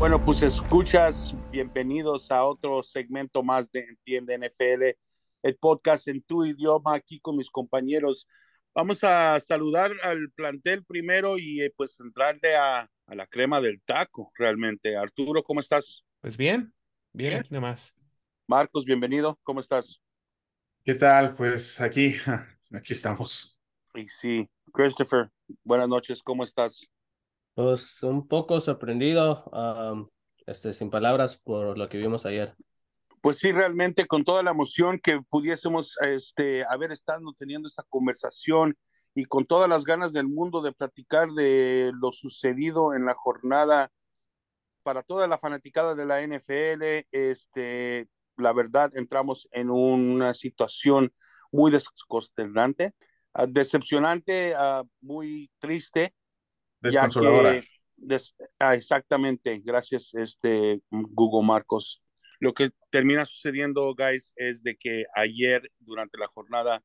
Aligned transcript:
Bueno, 0.00 0.24
pues 0.24 0.40
escuchas, 0.40 1.36
bienvenidos 1.50 2.30
a 2.30 2.42
otro 2.42 2.82
segmento 2.82 3.42
más 3.42 3.70
de 3.70 3.80
Entiende 3.80 4.38
NFL, 4.38 4.96
el 5.42 5.56
podcast 5.56 6.08
en 6.08 6.22
tu 6.22 6.42
idioma, 6.42 6.94
aquí 6.94 7.20
con 7.20 7.36
mis 7.36 7.50
compañeros. 7.50 8.26
Vamos 8.74 9.04
a 9.04 9.38
saludar 9.40 9.92
al 10.02 10.30
plantel 10.30 10.86
primero 10.86 11.36
y 11.36 11.60
eh, 11.60 11.70
pues 11.76 12.00
entrarle 12.00 12.56
a, 12.56 12.90
a, 13.06 13.14
la 13.14 13.26
crema 13.26 13.60
del 13.60 13.82
taco, 13.82 14.32
realmente. 14.38 14.96
Arturo, 14.96 15.42
¿cómo 15.42 15.60
estás? 15.60 16.02
Pues 16.22 16.34
bien, 16.34 16.72
bien, 17.12 17.40
aquí 17.40 17.52
nomás. 17.52 17.92
Marcos, 18.46 18.86
bienvenido, 18.86 19.38
¿cómo 19.42 19.60
estás? 19.60 20.00
¿Qué 20.82 20.94
tal? 20.94 21.34
Pues 21.34 21.78
aquí, 21.78 22.14
aquí 22.72 22.94
estamos. 22.94 23.60
Y 23.94 24.08
sí, 24.08 24.48
Christopher, 24.72 25.28
buenas 25.62 25.90
noches, 25.90 26.22
¿cómo 26.22 26.42
estás? 26.42 26.88
Pues 27.62 28.02
un 28.02 28.26
poco 28.26 28.58
sorprendido, 28.58 29.44
um, 29.52 30.08
este, 30.46 30.72
sin 30.72 30.88
palabras 30.88 31.36
por 31.36 31.76
lo 31.76 31.90
que 31.90 31.98
vimos 31.98 32.24
ayer. 32.24 32.54
Pues 33.20 33.38
sí, 33.38 33.52
realmente 33.52 34.06
con 34.06 34.24
toda 34.24 34.42
la 34.42 34.52
emoción 34.52 34.98
que 34.98 35.20
pudiésemos 35.28 35.98
este, 36.00 36.64
haber 36.64 36.90
estado 36.90 37.34
teniendo 37.38 37.68
esa 37.68 37.82
conversación 37.90 38.78
y 39.14 39.26
con 39.26 39.44
todas 39.44 39.68
las 39.68 39.84
ganas 39.84 40.14
del 40.14 40.26
mundo 40.26 40.62
de 40.62 40.72
platicar 40.72 41.32
de 41.32 41.92
lo 42.00 42.12
sucedido 42.12 42.94
en 42.94 43.04
la 43.04 43.12
jornada 43.12 43.90
para 44.82 45.02
toda 45.02 45.28
la 45.28 45.36
fanaticada 45.36 45.94
de 45.94 46.06
la 46.06 46.22
NFL, 46.22 47.06
este, 47.12 48.08
la 48.38 48.54
verdad 48.54 48.90
entramos 48.94 49.48
en 49.52 49.68
una 49.68 50.32
situación 50.32 51.12
muy 51.52 51.70
desconsternante, 51.70 52.94
uh, 53.34 53.44
decepcionante, 53.46 54.54
uh, 54.56 54.88
muy 55.02 55.50
triste. 55.58 56.14
Desconsoladora. 56.80 57.54
Ya 57.54 57.60
que, 57.60 57.68
des, 57.96 58.34
ah, 58.58 58.74
exactamente, 58.74 59.60
gracias 59.64 60.12
este 60.14 60.80
Google 60.90 61.46
Marcos. 61.46 62.02
Lo 62.40 62.54
que 62.54 62.70
termina 62.90 63.26
sucediendo, 63.26 63.94
guys, 63.94 64.32
es 64.36 64.62
de 64.62 64.76
que 64.76 65.04
ayer, 65.14 65.70
durante 65.78 66.16
la 66.18 66.26
jornada 66.28 66.82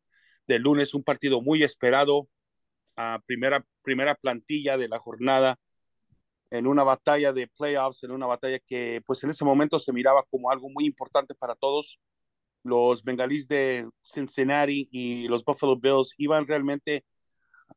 de 0.47 0.59
lunes, 0.59 0.93
un 0.93 1.03
partido 1.03 1.41
muy 1.41 1.63
esperado, 1.63 2.27
a 2.97 3.21
primera, 3.25 3.65
primera 3.81 4.15
plantilla 4.15 4.77
de 4.77 4.87
la 4.87 4.99
jornada, 4.99 5.57
en 6.51 6.67
una 6.67 6.83
batalla 6.83 7.33
de 7.33 7.47
playoffs, 7.47 8.03
en 8.03 8.11
una 8.11 8.25
batalla 8.25 8.59
que 8.59 9.01
pues 9.05 9.23
en 9.23 9.29
ese 9.29 9.43
momento 9.43 9.79
se 9.79 9.91
miraba 9.91 10.23
como 10.29 10.51
algo 10.51 10.69
muy 10.69 10.85
importante 10.85 11.33
para 11.35 11.55
todos. 11.55 11.99
Los 12.63 13.03
bengalíes 13.03 13.47
de 13.47 13.87
Cincinnati 14.01 14.87
y 14.91 15.27
los 15.27 15.43
Buffalo 15.43 15.77
Bills 15.77 16.13
iban 16.17 16.47
realmente 16.47 17.05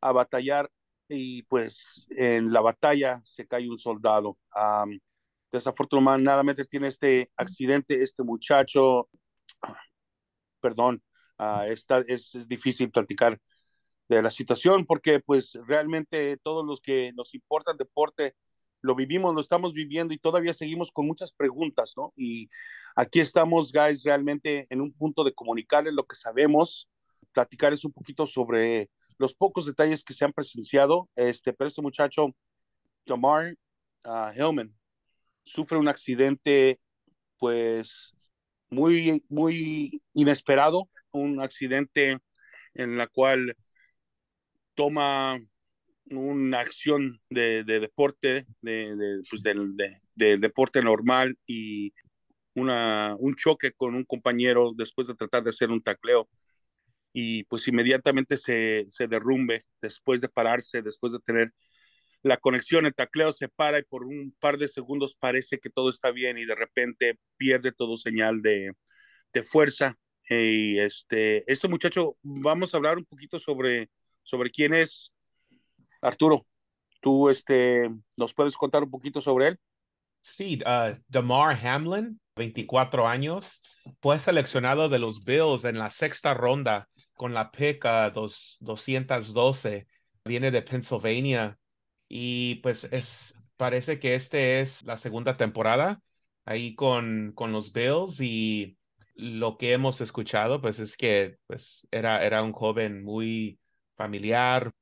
a 0.00 0.12
batallar 0.12 0.70
y 1.08 1.42
pues 1.44 2.06
en 2.10 2.52
la 2.52 2.60
batalla 2.60 3.20
se 3.24 3.46
cae 3.46 3.68
un 3.68 3.78
soldado. 3.78 4.38
Um, 4.54 4.98
desafortunadamente 5.52 6.64
tiene 6.64 6.88
este 6.88 7.30
accidente 7.36 8.02
este 8.02 8.22
muchacho, 8.22 9.08
perdón, 10.60 11.02
uh, 11.38 11.62
es, 11.62 11.86
es 12.34 12.48
difícil 12.48 12.90
platicar 12.90 13.40
de 14.08 14.22
la 14.22 14.30
situación 14.30 14.86
porque 14.86 15.20
pues 15.20 15.58
realmente 15.66 16.38
todos 16.42 16.64
los 16.66 16.80
que 16.80 17.12
nos 17.14 17.34
importa 17.34 17.72
el 17.72 17.78
deporte 17.78 18.34
lo 18.80 18.94
vivimos, 18.94 19.34
lo 19.34 19.40
estamos 19.40 19.72
viviendo 19.72 20.14
y 20.14 20.18
todavía 20.18 20.54
seguimos 20.54 20.92
con 20.92 21.06
muchas 21.06 21.32
preguntas, 21.32 21.94
¿no? 21.96 22.12
Y 22.16 22.48
aquí 22.94 23.20
estamos, 23.20 23.72
guys, 23.72 24.04
realmente 24.04 24.66
en 24.70 24.80
un 24.80 24.92
punto 24.92 25.24
de 25.24 25.34
comunicarles 25.34 25.94
lo 25.94 26.06
que 26.06 26.16
sabemos, 26.16 26.88
platicarles 27.32 27.84
un 27.84 27.92
poquito 27.92 28.26
sobre 28.26 28.90
los 29.18 29.34
pocos 29.34 29.66
detalles 29.66 30.04
que 30.04 30.14
se 30.14 30.24
han 30.24 30.32
presenciado, 30.32 31.08
este, 31.16 31.52
pero 31.52 31.68
este 31.68 31.82
muchacho, 31.82 32.34
Jamar 33.06 33.54
uh, 34.04 34.32
Hillman, 34.34 34.74
sufre 35.44 35.78
un 35.78 35.88
accidente, 35.88 36.78
pues, 37.38 38.14
muy, 38.70 39.24
muy 39.28 40.02
inesperado, 40.14 40.88
un 41.10 41.40
accidente 41.40 42.18
en 42.74 42.96
la 42.96 43.06
cual 43.08 43.56
toma 44.74 45.38
una 46.10 46.60
acción 46.60 47.20
de, 47.28 47.64
de 47.64 47.80
deporte, 47.80 48.46
de, 48.60 49.22
pues 49.28 49.42
del, 49.42 49.76
de, 49.76 50.00
del 50.14 50.40
deporte 50.40 50.82
normal 50.82 51.36
y 51.46 51.92
una, 52.54 53.16
un 53.18 53.34
choque 53.36 53.72
con 53.72 53.94
un 53.94 54.04
compañero 54.04 54.72
después 54.74 55.06
de 55.06 55.14
tratar 55.14 55.42
de 55.42 55.50
hacer 55.50 55.70
un 55.70 55.82
tacleo 55.82 56.28
y 57.12 57.44
pues 57.44 57.66
inmediatamente 57.68 58.36
se, 58.36 58.86
se 58.88 59.08
derrumbe 59.08 59.64
después 59.80 60.20
de 60.20 60.28
pararse, 60.28 60.82
después 60.82 61.12
de 61.12 61.20
tener 61.20 61.52
la 62.22 62.36
conexión, 62.36 62.86
el 62.86 62.94
tacleo 62.94 63.32
se 63.32 63.48
para 63.48 63.78
y 63.78 63.84
por 63.84 64.04
un 64.04 64.34
par 64.40 64.58
de 64.58 64.68
segundos 64.68 65.14
parece 65.18 65.58
que 65.58 65.70
todo 65.70 65.90
está 65.90 66.10
bien 66.10 66.38
y 66.38 66.44
de 66.44 66.54
repente 66.54 67.18
pierde 67.36 67.72
todo 67.72 67.96
señal 67.96 68.42
de, 68.42 68.72
de 69.32 69.42
fuerza. 69.42 69.96
Y 70.28 70.78
este, 70.78 71.50
este 71.50 71.68
muchacho, 71.68 72.16
vamos 72.22 72.74
a 72.74 72.76
hablar 72.76 72.98
un 72.98 73.04
poquito 73.04 73.38
sobre, 73.38 73.88
sobre 74.22 74.50
quién 74.50 74.74
es 74.74 75.12
Arturo. 76.02 76.46
¿Tú 77.00 77.28
este, 77.28 77.88
nos 78.16 78.34
puedes 78.34 78.56
contar 78.56 78.82
un 78.82 78.90
poquito 78.90 79.20
sobre 79.20 79.48
él? 79.48 79.58
Sí, 80.20 80.60
uh, 80.66 81.00
Damar 81.06 81.56
Hamlin, 81.64 82.20
24 82.36 83.06
años, 83.06 83.62
fue 84.02 84.18
seleccionado 84.18 84.88
de 84.88 84.98
los 84.98 85.24
Bills 85.24 85.64
en 85.64 85.78
la 85.78 85.90
sexta 85.90 86.34
ronda 86.34 86.88
con 87.18 87.34
la 87.34 87.50
pick 87.50 87.84
uh, 87.84 88.10
dos, 88.14 88.56
212. 88.60 89.86
Viene 90.24 90.50
de 90.50 90.62
Pennsylvania 90.62 91.58
y 92.08 92.56
pues 92.56 92.84
es, 92.84 93.34
parece 93.56 93.98
que 94.00 94.14
este 94.14 94.60
es 94.60 94.84
la 94.84 94.96
segunda 94.96 95.36
temporada 95.36 96.00
ahí 96.46 96.74
con, 96.74 97.32
con 97.34 97.52
los 97.52 97.72
Bills 97.72 98.20
y 98.20 98.78
lo 99.14 99.58
que 99.58 99.72
hemos 99.72 100.00
escuchado 100.00 100.60
pues 100.62 100.78
es 100.78 100.96
que 100.96 101.38
pues 101.46 101.86
era, 101.90 102.24
era 102.24 102.42
un 102.42 102.52
joven 102.52 103.04
muy 103.04 103.60
familiar, 103.96 104.72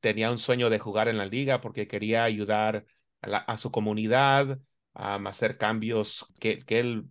tenía 0.00 0.30
un 0.30 0.38
sueño 0.38 0.70
de 0.70 0.78
jugar 0.78 1.08
en 1.08 1.18
la 1.18 1.26
liga 1.26 1.60
porque 1.60 1.88
quería 1.88 2.24
ayudar 2.24 2.86
a 3.22 3.56
su 3.56 3.70
comunidad, 3.70 4.60
a 4.94 5.16
hacer 5.16 5.58
cambios 5.58 6.26
que, 6.40 6.60
que, 6.60 6.80
él 6.80 7.06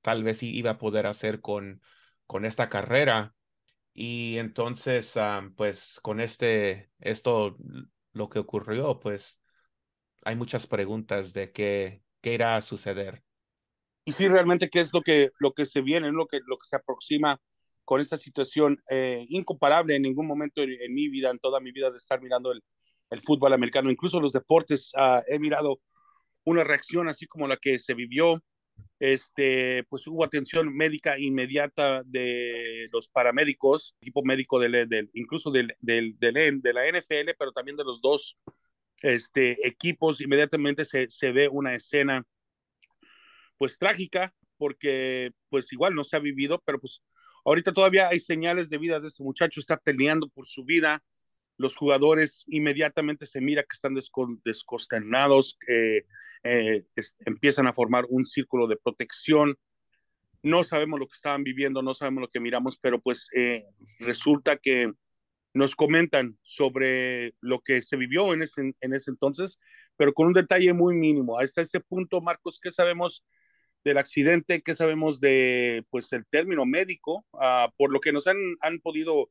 tal 0.00 0.22
vez 0.24 0.42
iba 0.42 0.72
a 0.72 0.78
poder 0.78 1.06
hacer 1.06 1.40
con, 1.40 1.82
con 2.26 2.44
esta 2.44 2.68
carrera. 2.68 3.34
Y 3.98 4.36
entonces, 4.36 5.16
um, 5.16 5.54
pues 5.54 6.00
con 6.02 6.20
este, 6.20 6.90
esto, 7.00 7.56
lo 8.12 8.28
que 8.28 8.38
ocurrió, 8.38 9.00
pues 9.00 9.40
hay 10.22 10.36
muchas 10.36 10.66
preguntas 10.66 11.32
de 11.32 11.50
qué, 11.50 12.02
qué 12.20 12.34
irá 12.34 12.56
a 12.56 12.60
suceder. 12.60 13.22
Y 14.04 14.12
sí, 14.12 14.28
realmente, 14.28 14.68
¿qué 14.68 14.80
es 14.80 14.92
lo 14.92 15.00
que, 15.00 15.30
lo 15.38 15.52
que 15.52 15.64
se 15.64 15.80
viene, 15.80 16.12
lo 16.12 16.26
que, 16.26 16.40
lo 16.46 16.58
que 16.58 16.68
se 16.68 16.76
aproxima 16.76 17.40
con 17.86 18.02
esta 18.02 18.18
situación 18.18 18.82
eh, 18.90 19.24
incomparable 19.30 19.96
en 19.96 20.02
ningún 20.02 20.26
momento 20.26 20.60
en, 20.60 20.92
mi 20.92 21.08
vida, 21.08 21.30
en 21.30 21.38
toda 21.38 21.58
mi 21.60 21.72
vida 21.72 21.90
de 21.90 21.96
estar 21.96 22.20
mirando 22.20 22.52
el, 22.52 22.62
el 23.08 23.22
fútbol 23.22 23.54
americano, 23.54 23.90
incluso 23.90 24.20
los 24.20 24.32
deportes, 24.32 24.92
uh, 24.94 25.22
he 25.26 25.38
mirado 25.38 25.80
una 26.44 26.64
reacción 26.64 27.08
así 27.08 27.26
como 27.26 27.48
la 27.48 27.56
que 27.56 27.78
se 27.78 27.94
vivió, 27.94 28.42
este, 28.98 29.84
pues 29.84 30.06
hubo 30.06 30.24
atención 30.24 30.74
médica 30.74 31.18
inmediata 31.18 32.02
de 32.04 32.88
los 32.92 33.08
paramédicos, 33.08 33.96
equipo 34.00 34.22
médico 34.24 34.58
del, 34.58 34.88
del 34.88 35.10
incluso 35.14 35.50
del, 35.50 35.76
del, 35.80 36.18
del, 36.18 36.62
de 36.62 36.72
la 36.72 36.86
NFL, 36.88 37.34
pero 37.38 37.52
también 37.52 37.76
de 37.76 37.84
los 37.84 38.00
dos 38.00 38.36
este, 39.02 39.66
equipos, 39.66 40.20
inmediatamente 40.20 40.84
se, 40.84 41.10
se 41.10 41.32
ve 41.32 41.48
una 41.48 41.74
escena 41.74 42.24
pues 43.58 43.78
trágica, 43.78 44.34
porque 44.58 45.32
pues 45.50 45.72
igual 45.72 45.94
no 45.94 46.04
se 46.04 46.16
ha 46.16 46.20
vivido, 46.20 46.62
pero 46.64 46.80
pues 46.80 47.02
Ahorita 47.46 47.72
todavía 47.72 48.08
hay 48.08 48.18
señales 48.18 48.68
de 48.70 48.78
vida 48.78 48.98
de 48.98 49.06
ese 49.06 49.22
muchacho, 49.22 49.60
está 49.60 49.76
peleando 49.76 50.28
por 50.28 50.48
su 50.48 50.64
vida. 50.64 51.04
Los 51.56 51.76
jugadores 51.76 52.44
inmediatamente 52.48 53.26
se 53.26 53.40
mira 53.40 53.62
que 53.62 53.74
están 53.74 53.94
desconsternados, 54.44 55.56
que 55.60 56.06
eh, 56.44 56.84
es, 56.94 57.14
empiezan 57.24 57.66
a 57.66 57.72
formar 57.72 58.04
un 58.08 58.26
círculo 58.26 58.66
de 58.66 58.76
protección. 58.76 59.56
No 60.42 60.64
sabemos 60.64 61.00
lo 61.00 61.06
que 61.06 61.16
estaban 61.16 61.44
viviendo, 61.44 61.82
no 61.82 61.94
sabemos 61.94 62.22
lo 62.22 62.28
que 62.28 62.40
miramos, 62.40 62.78
pero 62.78 63.00
pues 63.00 63.28
eh, 63.34 63.64
resulta 63.98 64.56
que 64.56 64.92
nos 65.54 65.74
comentan 65.74 66.38
sobre 66.42 67.34
lo 67.40 67.60
que 67.60 67.80
se 67.80 67.96
vivió 67.96 68.34
en 68.34 68.42
ese, 68.42 68.74
en 68.78 68.92
ese 68.94 69.10
entonces, 69.10 69.58
pero 69.96 70.12
con 70.12 70.26
un 70.26 70.34
detalle 70.34 70.72
muy 70.74 70.94
mínimo. 70.94 71.38
Hasta 71.38 71.62
ese 71.62 71.80
punto, 71.80 72.20
Marcos, 72.20 72.60
¿qué 72.62 72.70
sabemos 72.70 73.24
del 73.82 73.98
accidente, 73.98 74.62
qué 74.62 74.74
sabemos 74.74 75.20
de 75.20 75.84
pues 75.90 76.12
el 76.12 76.26
término 76.26 76.66
médico, 76.66 77.24
uh, 77.32 77.70
por 77.78 77.90
lo 77.90 78.00
que 78.00 78.12
nos 78.12 78.26
han, 78.26 78.36
han 78.60 78.80
podido 78.80 79.30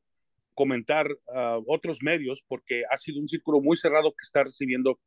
comentar 0.56 1.06
uh, 1.12 1.62
otros 1.68 1.98
medios, 2.02 2.42
porque 2.48 2.82
ha 2.90 2.96
sido 2.96 3.20
un 3.20 3.28
círculo 3.28 3.60
muy 3.60 3.76
cerrado 3.76 4.10
que 4.10 4.24
está 4.24 4.42
recibiendo 4.42 4.98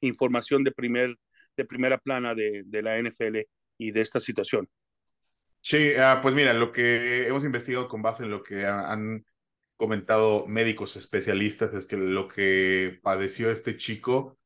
información 0.00 0.64
de, 0.64 0.72
primer, 0.72 1.16
de 1.56 1.64
primera 1.64 1.98
plana 1.98 2.34
de, 2.34 2.62
de 2.64 2.82
la 2.82 2.98
NFL 2.98 3.40
y 3.78 3.90
de 3.92 4.00
esta 4.00 4.18
situación. 4.18 4.68
Sí, 5.60 5.92
uh, 5.92 6.22
pues 6.22 6.34
mira, 6.34 6.54
lo 6.54 6.72
que 6.72 7.26
hemos 7.28 7.44
investigado 7.44 7.86
con 7.86 8.02
base 8.02 8.24
en 8.24 8.30
lo 8.30 8.42
que 8.42 8.66
han 8.66 9.24
comentado 9.76 10.46
médicos 10.46 10.96
especialistas 10.96 11.74
es 11.74 11.86
que 11.86 11.96
lo 11.96 12.28
que 12.28 12.98
padeció 13.02 13.50
este 13.50 13.76
chico 13.76 14.38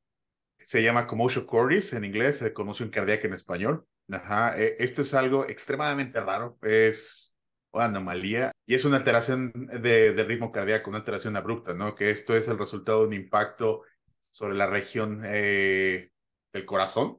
se 0.59 0.83
llama 0.83 1.07
commotion 1.07 1.47
cordis 1.47 1.93
en 1.93 2.05
inglés, 2.05 2.45
conmoción 2.53 2.91
cardíaca 2.91 3.29
en 3.29 3.35
español. 3.35 3.87
Ajá, 4.11 4.59
e, 4.61 4.77
esto 4.81 5.03
es 5.03 5.15
algo 5.15 5.47
extremadamente 5.47 6.21
raro, 6.21 6.59
es 6.63 7.37
una 7.71 7.85
anomalía 7.85 8.53
y 8.69 8.75
es 8.75 8.85
una 8.85 8.99
alteración 8.99 9.51
de, 9.81 10.13
ritmo 10.25 10.53
cardíaco, 10.53 10.91
una 10.91 10.99
alteración 10.99 11.37
abrupta, 11.37 11.73
¿no? 11.73 11.95
Que 11.95 12.11
esto 12.11 12.37
es 12.37 12.49
el 12.49 12.59
resultado 12.59 13.01
de 13.01 13.07
un 13.07 13.13
impacto 13.15 13.85
sobre 14.31 14.57
la 14.57 14.67
región 14.67 15.23
eh, 15.25 16.11
del 16.53 16.67
corazón. 16.67 17.19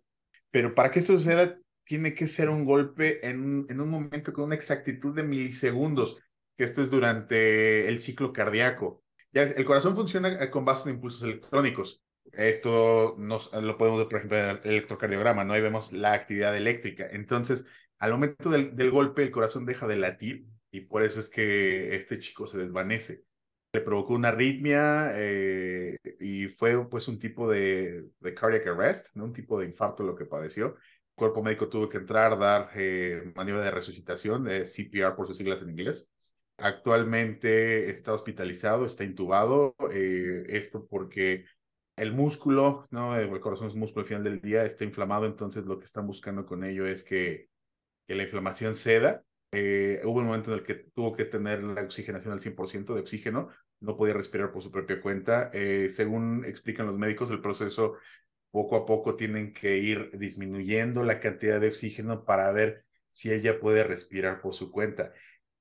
Pero 0.52 0.76
para 0.76 0.92
que 0.92 1.00
esto 1.00 1.18
suceda, 1.18 1.58
tiene 1.86 2.14
que 2.14 2.28
ser 2.28 2.50
un 2.52 2.66
golpe 2.66 3.28
en, 3.28 3.66
un 3.68 3.90
momento 3.90 4.32
con 4.32 4.46
una 4.46 4.54
exactitud 4.54 5.16
de 5.16 5.24
milisegundos, 5.24 6.20
que 6.56 6.66
esto 6.66 6.84
es 6.84 6.92
durante 6.92 7.90
el 7.90 8.00
ciclo 8.00 8.32
cardíaco. 8.32 9.04
Ya 9.32 9.42
el 9.42 9.66
corazón 9.66 9.96
funciona 9.96 10.30
eh, 10.30 10.52
con 10.52 10.66
base 10.66 10.88
en 10.88 10.98
impulsos 10.98 11.24
electrónicos. 11.24 12.04
Esto 12.32 13.16
nos, 13.18 13.52
lo 13.54 13.76
podemos 13.76 13.98
ver, 14.02 14.08
por 14.08 14.18
ejemplo, 14.18 14.38
en 14.38 14.50
el 14.50 14.60
electrocardiograma, 14.66 15.46
¿no? 15.46 15.54
Ahí 15.54 15.64
vemos 15.64 15.94
la 15.94 16.14
actividad 16.14 16.56
eléctrica. 16.56 17.08
Entonces, 17.10 17.66
al 17.98 18.12
momento 18.12 18.52
del 18.52 18.92
golpe, 18.92 19.24
el 19.24 19.32
corazón 19.32 19.66
deja 19.66 19.88
de 19.88 19.96
latir 19.96 20.46
y 20.72 20.82
por 20.82 21.04
eso 21.04 21.20
es 21.20 21.30
que 21.30 21.96
este 21.96 22.20
chico 22.20 22.48
se 22.48 22.58
desvanece. 22.58 23.26
Le 23.74 23.82
provocó 23.82 24.14
una 24.16 24.30
arritmia 24.30 25.12
eh, 25.16 25.98
y 26.20 26.48
fue 26.48 26.90
pues 26.90 27.08
un 27.08 27.20
tipo 27.20 27.50
de, 27.50 28.10
de, 28.20 28.34
cardiac 28.34 28.68
arrest, 28.68 29.16
¿no? 29.16 29.26
un 29.26 29.34
tipo 29.34 29.60
de 29.60 29.66
infarto 29.66 30.04
lo 30.04 30.16
que 30.16 30.26
padeció. 30.26 30.76
El 30.76 31.16
cuerpo 31.16 31.44
médico 31.44 31.70
tuvo 31.70 31.90
que 31.90 31.98
entrar, 31.98 32.40
dar 32.40 32.72
eh, 32.76 33.32
maniobra 33.36 33.64
de 33.66 33.72
resucitación, 33.72 34.44
de 34.46 34.66
CPR 34.66 35.16
por 35.16 35.28
sus 35.28 35.38
siglas 35.38 35.62
en 35.62 35.70
inglés. 35.72 36.08
Actualmente 36.58 37.90
está 37.90 38.14
hospitalizado, 38.14 38.86
está 38.86 39.04
intubado, 39.04 39.76
eh, 39.94 40.44
esto 40.50 40.88
porque 40.88 41.46
el 41.96 42.14
músculo, 42.14 42.88
¿no? 42.92 43.18
El 43.18 43.40
corazón 43.40 43.68
es 43.68 43.76
músculo 43.76 44.02
al 44.02 44.08
final 44.08 44.24
del 44.24 44.42
día, 44.42 44.64
está 44.64 44.84
inflamado, 44.84 45.26
entonces 45.26 45.66
lo 45.66 45.80
que 45.80 45.86
están 45.86 46.08
buscando 46.08 46.46
con 46.46 46.64
ello 46.64 46.88
es 46.88 47.04
que, 47.04 47.50
que 48.08 48.16
la 48.16 48.24
inflamación 48.24 48.76
ceda. 48.76 49.24
Eh, 49.52 50.02
hubo 50.04 50.20
un 50.20 50.28
momento 50.28 50.52
en 50.52 50.60
el 50.60 50.66
que 50.66 50.76
tuvo 50.76 51.14
que 51.16 51.26
tener 51.26 51.64
la 51.64 51.82
oxigenación 51.82 52.34
al 52.34 52.40
100% 52.40 52.94
de 52.94 53.02
oxígeno, 53.02 53.50
no 53.80 53.98
podía 53.98 54.14
respirar 54.14 54.52
por 54.52 54.62
su 54.62 54.72
propia 54.72 55.02
cuenta. 55.02 55.50
Eh, 55.54 55.90
según 55.90 56.46
explican 56.46 56.86
los 56.86 56.98
médicos, 56.98 57.32
el 57.32 57.42
proceso 57.42 57.96
poco 58.52 58.76
a 58.76 58.86
poco 58.86 59.16
tienen 59.16 59.54
que 59.54 59.78
ir 59.78 60.12
disminuyendo 60.18 61.04
la 61.04 61.20
cantidad 61.20 61.60
de 61.60 61.70
oxígeno 61.70 62.26
para 62.26 62.52
ver 62.52 62.86
si 63.10 63.32
ella 63.32 63.60
puede 63.60 63.84
respirar 63.84 64.42
por 64.42 64.54
su 64.54 64.72
cuenta. 64.72 65.14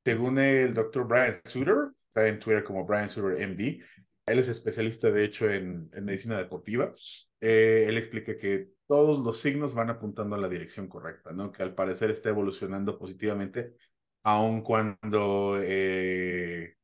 Según 0.05 0.39
el 0.39 0.75
doctor 0.75 1.07
Brian 1.07 1.35
Suter, 1.45 1.77
está 2.07 2.27
en 2.29 2.39
Twitter 2.39 2.65
como 2.65 2.85
Brian 2.85 3.11
Suter 3.11 3.41
MD, 3.43 3.83
él 4.31 4.39
es 4.39 4.49
especialista, 4.49 5.11
de 5.11 5.25
hecho, 5.25 5.51
en, 5.51 5.91
medicina 6.03 6.39
deportiva. 6.39 6.93
Eh, 7.41 7.87
él 7.89 7.99
explica 7.99 8.37
que 8.37 8.71
todos 8.87 9.19
los 9.25 9.41
signos 9.41 9.75
van 9.75 9.91
apuntando 9.91 10.37
a 10.37 10.39
la 10.39 10.49
dirección 10.49 10.89
correcta, 10.89 11.33
¿no? 11.33 11.53
Que 11.53 11.63
al 11.63 11.75
parecer 11.75 12.11
está 12.11 12.31
evolucionando 12.31 12.99
positivamente, 12.99 13.75
aun 14.23 14.63
cuando 14.63 15.59
eh, 15.63 16.77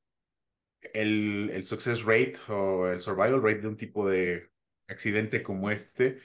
el, 0.93 1.50
el 1.52 1.64
success 1.64 2.05
rate 2.05 2.35
o 2.49 2.88
el 2.88 3.00
survival 3.00 3.43
rate 3.43 3.61
de 3.61 3.69
un 3.69 3.76
tipo 3.76 4.08
de 4.08 4.50
accidente 4.88 5.43
como 5.43 5.70
este 5.70 6.20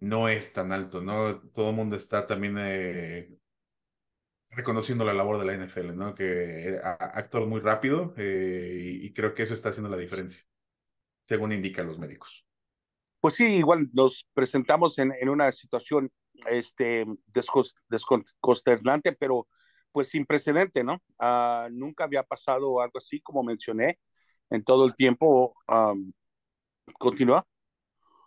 no 0.00 0.28
es 0.28 0.52
tan 0.52 0.72
alto, 0.72 1.00
¿no? 1.00 1.40
Todo 1.50 1.70
el 1.70 1.76
mundo 1.76 1.96
está 1.96 2.26
también 2.26 2.56
eh, 2.58 3.30
reconociendo 4.58 5.04
la 5.04 5.14
labor 5.14 5.38
de 5.38 5.44
la 5.46 5.54
NFL, 5.54 5.96
¿no? 5.96 6.14
Que 6.14 6.74
eh, 6.74 6.80
actor 6.82 7.46
muy 7.46 7.60
rápido 7.60 8.12
eh, 8.16 8.98
y, 9.02 9.12
creo 9.14 9.32
que 9.32 9.44
eso 9.44 9.54
está 9.54 9.68
haciendo 9.68 9.88
la 9.88 9.96
diferencia, 9.96 10.42
según 11.22 11.52
indican 11.52 11.86
los 11.86 11.98
médicos. 11.98 12.44
Pues 13.20 13.34
sí, 13.34 13.46
igual 13.46 13.88
nos 13.92 14.26
presentamos 14.34 14.98
en, 14.98 15.12
en 15.20 15.28
una 15.28 15.50
situación 15.52 16.10
este, 16.46 17.06
desconsternante, 17.88 19.12
pero 19.12 19.48
pues 19.92 20.08
sin 20.08 20.26
precedente, 20.26 20.84
¿no? 20.84 21.02
Uh, 21.18 21.70
nunca 21.70 22.04
había 22.04 22.22
pasado 22.22 22.80
algo 22.80 22.98
así, 22.98 23.20
como 23.20 23.42
mencioné, 23.42 23.98
en 24.50 24.62
todo 24.64 24.84
el 24.84 24.94
tiempo. 24.94 25.54
Um, 25.68 26.12
¿Continúa? 26.98 27.46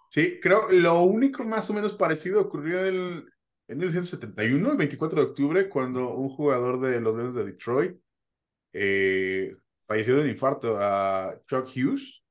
Sí, 0.10 0.40
creo 0.42 0.72
lo 0.72 1.04
único 1.04 1.44
más 1.44 1.70
o 1.70 1.74
menos 1.74 1.94
parecido 1.94 2.42
ocurrió 2.42 2.84
el, 2.84 3.26
en 3.72 3.78
1971, 3.78 4.72
el 4.72 4.78
24 4.78 5.22
de 5.22 5.28
octubre, 5.30 5.70
cuando 5.70 6.14
un 6.16 6.30
jugador 6.30 6.82
de 6.82 7.00
los 7.00 7.16
Leones 7.16 7.36
de 7.36 7.46
Detroit 7.46 7.98
eh, 8.74 9.56
falleció 9.88 10.18
de 10.18 10.24
un 10.24 10.30
infarto 10.30 10.78
a 10.78 11.40
Chuck 11.48 11.68
Hughes, 11.68 12.22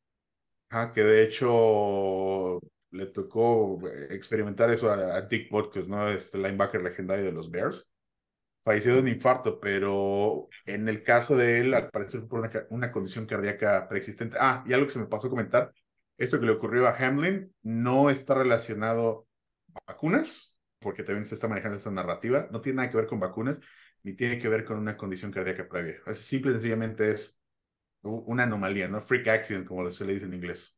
que 0.95 1.03
de 1.03 1.23
hecho 1.23 2.61
le 2.91 3.07
tocó 3.07 3.81
experimentar 4.11 4.71
eso 4.71 4.91
a, 4.91 5.23
Dick 5.23 5.51
Butkus, 5.51 5.89
¿no? 5.89 6.09
Este 6.09 6.37
linebacker 6.37 6.83
legendario 6.83 7.25
de 7.25 7.33
los 7.33 7.51
Bears. 7.51 7.89
Falleció 8.63 8.93
de 8.95 9.01
un 9.01 9.09
infarto, 9.09 9.59
pero 9.59 10.49
en 10.67 10.89
el 10.91 11.03
caso 11.03 11.37
de 11.37 11.61
él, 11.61 11.73
al 11.73 11.89
parecer 11.89 12.29
por 12.29 12.41
una, 12.41 12.53
una 12.69 12.93
condición 12.93 13.25
cardíaca 13.25 13.89
preexistente. 13.89 14.37
Ah, 14.39 14.63
y 14.67 14.75
algo 14.75 14.87
que 14.87 14.93
se 14.93 14.99
me 14.99 15.07
pasó 15.07 15.29
a 15.29 15.31
comentar, 15.31 15.73
esto 16.19 16.39
que 16.39 16.45
le 16.45 16.53
ocurrió 16.53 16.87
a 16.87 16.95
Hamlin 16.95 17.51
no 17.63 18.11
está 18.11 18.35
relacionado 18.35 19.27
a 19.75 19.93
vacunas, 19.93 20.50
porque 20.81 21.03
también 21.03 21.27
se 21.27 21.35
está 21.35 21.47
manejando 21.47 21.77
esta 21.77 21.91
narrativa, 21.91 22.49
no 22.51 22.61
tiene 22.61 22.77
nada 22.77 22.91
que 22.91 22.97
ver 22.97 23.07
con 23.07 23.21
vacunas, 23.21 23.61
ni 24.03 24.15
tiene 24.15 24.39
que 24.39 24.49
ver 24.49 24.65
con 24.65 24.79
una 24.79 24.97
condición 24.97 25.31
cardíaca 25.31 25.69
previa. 25.69 25.97
Es 26.07 26.19
simple 26.19 26.51
y 26.51 26.55
sencillamente 26.55 27.13
es 27.13 27.45
una 28.03 28.45
anomalía, 28.45 28.89
¿no? 28.89 29.01
Freak 29.01 29.29
accident, 29.29 29.67
como 29.67 29.91
se 29.91 30.05
le 30.07 30.15
dice 30.15 30.27
en 30.27 30.35
inglés. 30.35 30.77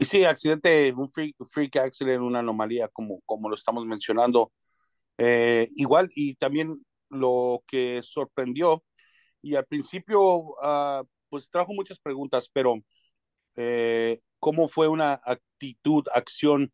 Sí, 0.00 0.24
accidente, 0.24 0.92
un 0.92 1.08
freak, 1.08 1.36
freak 1.50 1.76
accident, 1.76 2.22
una 2.22 2.40
anomalía, 2.40 2.88
como, 2.88 3.20
como 3.26 3.48
lo 3.48 3.54
estamos 3.54 3.86
mencionando. 3.86 4.52
Eh, 5.18 5.68
igual, 5.76 6.10
y 6.14 6.34
también 6.34 6.84
lo 7.10 7.62
que 7.66 8.00
sorprendió, 8.02 8.82
y 9.42 9.54
al 9.54 9.66
principio, 9.66 10.22
uh, 10.22 11.06
pues 11.28 11.48
trajo 11.50 11.74
muchas 11.74 11.98
preguntas, 12.00 12.48
pero 12.52 12.76
eh, 13.56 14.18
¿cómo 14.38 14.66
fue 14.68 14.88
una 14.88 15.20
actitud, 15.24 16.04
acción 16.14 16.72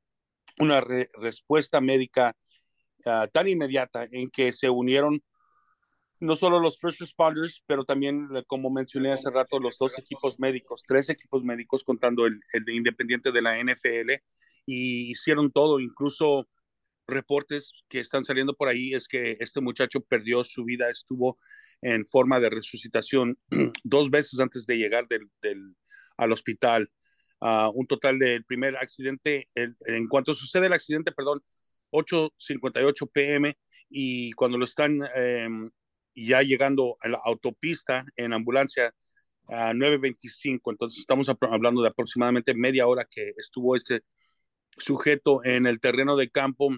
una 0.60 0.81
respuesta 0.81 1.81
médica 1.81 2.37
uh, 3.06 3.28
tan 3.32 3.49
inmediata 3.49 4.06
en 4.10 4.31
que 4.31 4.52
se 4.52 4.69
unieron 4.69 5.22
no 6.20 6.34
solo 6.34 6.58
los 6.58 6.81
first 6.81 7.00
responders, 7.00 7.62
pero 7.66 7.84
también, 7.84 8.28
como 8.49 8.70
mencioné 8.70 9.12
hace 9.12 9.31
rato, 9.31 9.60
los 9.60 9.78
dos 9.78 9.96
equipos 9.99 10.40
médicos, 10.40 10.82
tres 10.87 11.08
equipos 11.10 11.44
médicos, 11.44 11.85
contando 11.85 12.26
el, 12.26 12.40
el 12.52 12.68
independiente 12.75 13.30
de 13.30 13.40
la 13.40 13.56
NFL, 13.56 14.21
y 14.66 15.12
hicieron 15.12 15.52
todo, 15.52 15.78
incluso 15.78 16.49
reportes 17.09 17.73
que 17.88 18.00
están 18.00 18.25
saliendo 18.25 18.54
por 18.54 18.68
ahí 18.68 18.94
es 18.94 19.09
que 19.09 19.38
este 19.40 19.61
muchacho 19.61 20.00
perdió 20.00 20.44
su 20.44 20.64
vida, 20.64 20.90
estuvo 20.90 21.38
en 21.80 22.06
forma 22.06 22.38
de 22.38 22.50
resucitación 22.50 23.38
dos 23.82 24.11
veces 24.11 24.38
antes 24.40 24.66
de 24.66 24.76
llegar 24.76 25.09
del, 25.09 25.30
del, 25.40 25.75
al 26.18 26.32
hospital 26.32 26.90
un 27.40 27.87
total 27.87 28.18
del 28.18 28.45
primer 28.45 28.76
accidente, 28.76 29.49
en 29.54 30.09
cuanto 30.09 30.35
sucede 30.35 30.66
el 30.66 30.73
accidente, 30.73 31.12
perdón, 31.12 31.42
8.58 31.90 33.11
pm 33.12 33.57
y 33.88 34.33
cuando 34.33 34.59
lo 34.59 34.64
están 34.64 35.00
em, 35.14 35.71
ya 36.14 36.42
llegando 36.42 36.97
a 37.00 37.09
la 37.09 37.21
autopista 37.25 38.04
en 38.16 38.33
ambulancia 38.33 38.95
a 39.49 39.73
9.25, 39.73 40.71
entonces 40.71 41.00
estamos 41.00 41.28
hablando 41.28 41.83
de 41.83 41.88
aproximadamente 41.88 42.54
media 42.54 42.87
hora 42.87 43.07
que 43.11 43.33
estuvo 43.38 43.76
este 43.76 44.02
sujeto 44.76 45.45
en 45.45 45.66
el 45.66 45.80
terreno 45.80 46.16
de 46.16 46.30
campo 46.30 46.71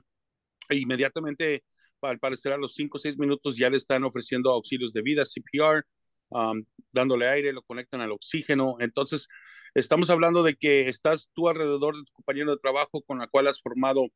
e 0.68 0.76
inmediatamente, 0.76 1.64
al 2.02 2.18
parecer 2.18 2.52
a 2.52 2.56
los 2.56 2.74
5 2.74 2.96
o 2.96 3.00
6 3.00 3.18
minutos 3.18 3.56
ya 3.56 3.68
le 3.68 3.76
están 3.76 4.04
ofreciendo 4.04 4.50
auxilios 4.50 4.92
de 4.92 5.02
vida, 5.02 5.24
CPR, 5.24 5.84
dándole 6.92 7.28
aire, 7.28 7.52
lo 7.52 7.62
conectan 7.62 8.00
al 8.00 8.12
oxígeno. 8.12 8.76
Entonces, 8.80 9.28
estamos 9.74 10.10
hablando 10.10 10.42
de 10.42 10.56
que 10.56 10.88
estás 10.88 11.30
tú 11.34 11.48
alrededor 11.48 11.96
de 11.96 12.04
tu 12.04 12.12
compañero 12.12 12.50
de 12.52 12.60
trabajo 12.60 13.02
con 13.02 13.18
la 13.18 13.26
cual 13.26 13.48
has 13.48 13.60
formado 13.60 14.06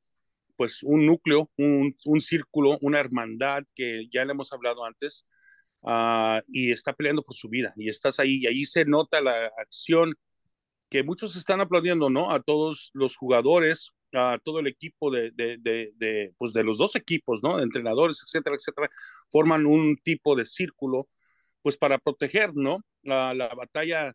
pues 0.56 0.82
un 0.82 1.04
núcleo, 1.06 1.50
un, 1.56 1.96
un 2.04 2.20
círculo, 2.20 2.78
una 2.80 3.00
hermandad 3.00 3.64
que 3.74 4.08
ya 4.12 4.24
le 4.24 4.32
hemos 4.32 4.52
hablado 4.52 4.84
antes, 4.84 5.26
uh, 5.82 6.40
y 6.46 6.70
está 6.70 6.92
peleando 6.92 7.22
por 7.22 7.34
su 7.34 7.48
vida. 7.48 7.72
Y 7.76 7.88
estás 7.88 8.20
ahí, 8.20 8.38
y 8.42 8.46
ahí 8.46 8.64
se 8.64 8.84
nota 8.84 9.20
la 9.20 9.46
acción 9.58 10.14
que 10.90 11.02
muchos 11.02 11.34
están 11.34 11.60
aplaudiendo, 11.60 12.08
¿no? 12.08 12.30
A 12.30 12.40
todos 12.40 12.90
los 12.94 13.16
jugadores, 13.16 13.90
a 14.12 14.38
todo 14.44 14.60
el 14.60 14.68
equipo 14.68 15.10
de, 15.10 15.32
de, 15.32 15.56
de, 15.58 15.90
de, 15.96 16.32
pues 16.38 16.52
de 16.52 16.62
los 16.62 16.78
dos 16.78 16.94
equipos, 16.94 17.42
¿no? 17.42 17.58
Entrenadores, 17.60 18.22
etcétera, 18.24 18.54
etcétera, 18.54 18.88
forman 19.32 19.66
un 19.66 19.96
tipo 20.04 20.36
de 20.36 20.46
círculo 20.46 21.08
pues 21.64 21.78
para 21.78 21.98
proteger, 21.98 22.54
¿no? 22.54 22.84
La, 23.02 23.32
la, 23.32 23.48
batalla 23.54 24.14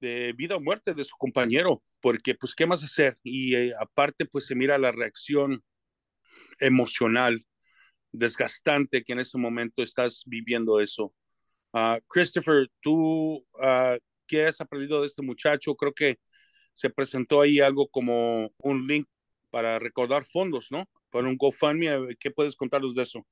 de 0.00 0.34
vida 0.34 0.56
o 0.56 0.60
muerte 0.60 0.92
de 0.92 1.04
su 1.06 1.16
compañero, 1.16 1.82
porque 2.00 2.34
pues, 2.34 2.54
¿qué 2.54 2.66
más 2.66 2.84
hacer? 2.84 3.18
Y 3.22 3.56
eh, 3.56 3.72
aparte, 3.80 4.26
pues 4.26 4.46
se 4.46 4.54
mira 4.54 4.76
la 4.76 4.92
reacción 4.92 5.64
emocional 6.60 7.42
desgastante 8.12 9.02
que 9.02 9.14
en 9.14 9.20
ese 9.20 9.38
momento 9.38 9.82
estás 9.82 10.24
viviendo 10.26 10.78
eso. 10.78 11.14
Uh, 11.72 11.98
Christopher, 12.06 12.68
tú, 12.82 13.46
uh, 13.54 13.98
¿qué 14.26 14.44
has 14.46 14.60
aprendido 14.60 15.00
de 15.00 15.06
este 15.06 15.22
muchacho? 15.22 15.74
Creo 15.76 15.94
que 15.94 16.18
se 16.74 16.90
presentó 16.90 17.40
ahí 17.40 17.60
algo 17.60 17.88
como 17.88 18.50
un 18.58 18.86
link 18.86 19.08
para 19.50 19.78
recordar 19.78 20.26
fondos, 20.26 20.68
¿no? 20.70 20.86
Para 21.10 21.28
un 21.28 21.38
GoFundMe. 21.38 22.14
¿Qué 22.20 22.30
puedes 22.30 22.56
contarnos 22.56 22.94
de 22.94 23.04
eso? 23.04 23.26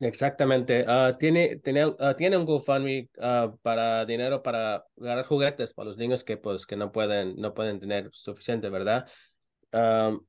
Exactamente. 0.00 0.84
Ah, 0.86 1.16
tiene, 1.18 1.56
tiene, 1.56 1.94
ah, 1.98 2.14
tiene 2.14 2.36
un 2.36 2.44
GoFundMe 2.44 3.08
ah, 3.18 3.54
para 3.62 4.04
dinero 4.04 4.42
para 4.42 4.84
ganar 4.96 5.24
juguetes 5.24 5.72
para 5.72 5.86
los 5.86 5.96
niños 5.96 6.22
que 6.22 6.36
pues 6.36 6.66
que 6.66 6.76
no 6.76 6.92
pueden, 6.92 7.36
no 7.36 7.54
pueden 7.54 7.80
tener 7.80 8.10
suficiente, 8.12 8.68
¿verdad? 8.70 9.08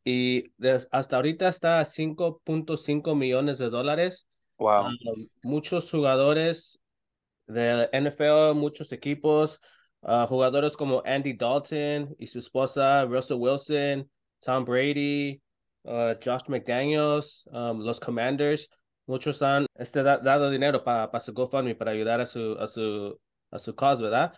y 0.03 0.43
hasta 0.91 1.15
ahorita 1.15 1.47
está 1.47 1.79
a 1.79 1.85
5.5 1.85 3.15
millones 3.15 3.57
de 3.57 3.69
dólares. 3.69 4.27
Wow. 4.57 4.87
muchos 5.43 5.89
jugadores 5.89 6.81
de 7.45 7.87
NFL, 7.93 8.55
muchos 8.55 8.91
equipos, 8.91 9.61
jugadores 10.01 10.75
como 10.75 11.01
Andy 11.05 11.33
Dalton 11.33 12.13
y 12.17 12.27
su 12.27 12.39
esposa 12.39 13.05
Russell 13.05 13.37
Wilson, 13.37 14.09
Tom 14.39 14.65
Brady, 14.65 15.41
Josh 15.85 16.49
McDaniels, 16.49 17.47
los 17.53 18.01
Commanders 18.01 18.67
muchos 19.07 19.41
han 19.41 19.65
este, 19.75 20.03
dado 20.03 20.49
dinero 20.51 20.83
para 20.83 21.09
para 21.11 21.21
su 21.21 21.33
GoFundMe 21.33 21.75
para 21.75 21.91
ayudar 21.91 22.21
a 22.21 22.25
su, 22.25 22.57
a 22.59 22.67
su, 22.67 23.19
a 23.51 23.59
su 23.59 23.75
cause, 23.75 24.03
¿verdad? 24.03 24.33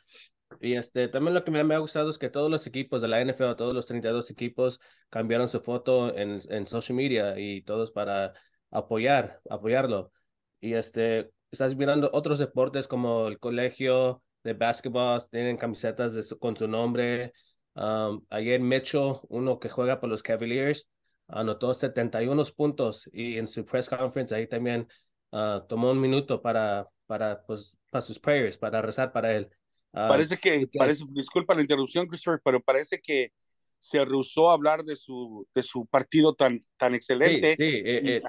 Y 0.62 0.76
este, 0.76 1.08
también 1.08 1.34
lo 1.34 1.44
que 1.44 1.52
me, 1.52 1.76
ha 1.76 1.78
gustado 1.80 2.10
es 2.10 2.18
que 2.18 2.30
todos 2.30 2.50
los 2.50 2.66
equipos 2.68 3.02
de 3.02 3.08
la 3.08 3.22
NFL, 3.22 3.56
todos 3.56 3.74
los 3.74 3.86
32 3.86 4.32
equipos 4.32 4.80
cambiaron 5.10 5.48
su 5.50 5.60
foto 5.60 6.16
en, 6.16 6.40
en 6.50 6.68
social 6.68 6.96
media 6.96 7.38
y 7.40 7.62
todos 7.62 7.92
para 7.92 8.34
apoyar, 8.72 9.42
apoyarlo. 9.50 10.12
Y 10.60 10.74
este, 10.74 11.32
estás 11.52 11.76
mirando 11.76 12.10
otros 12.14 12.40
deportes 12.40 12.88
como 12.88 13.28
el 13.28 13.40
colegio 13.40 14.24
de 14.44 14.54
básquetbol, 14.54 15.22
tienen 15.30 15.58
camisetas 15.58 16.34
con 16.40 16.58
su 16.58 16.68
nombre. 16.68 17.34
Um, 17.76 18.26
ayer 18.30 18.60
Mitchell, 18.60 19.18
uno 19.30 19.60
que 19.60 19.70
juega 19.70 20.00
por 20.00 20.10
los 20.10 20.24
Cavaliers, 20.24 20.88
anotó 21.30 21.74
71 21.74 22.44
puntos 22.56 23.10
y 23.14 23.38
en 23.38 23.48
su 23.48 23.66
press 23.66 23.90
conference 23.90 24.36
ahí 24.36 24.48
también 24.48 24.88
uh, 25.32 25.62
tomó 25.68 25.92
un 25.92 26.02
minuto 26.02 26.42
para, 26.42 26.88
para, 27.06 27.44
pues, 27.46 27.78
para 27.92 28.02
sus 28.02 28.20
prayers, 28.20 28.58
para 28.58 28.82
rezar 28.82 29.12
para 29.12 29.34
él. 29.34 29.50
Uh, 29.92 30.08
parece 30.08 30.38
que, 30.38 30.68
parece, 30.78 31.04
disculpa 31.10 31.54
la 31.54 31.62
interrupción, 31.62 32.08
Christopher, 32.08 32.42
pero 32.44 32.62
parece 32.62 33.00
que 33.00 33.32
se 33.80 34.04
rehusó 34.04 34.50
a 34.50 34.54
hablar 34.54 34.84
de 34.84 34.96
su, 34.96 35.48
de 35.56 35.64
su 35.64 35.86
partido 35.86 36.34
tan, 36.34 36.60
tan 36.78 36.96
excelente. 36.96 37.56
Sí, 37.56 37.64
sí 37.64 37.82
eh, 37.86 38.18
eh, 38.18 38.22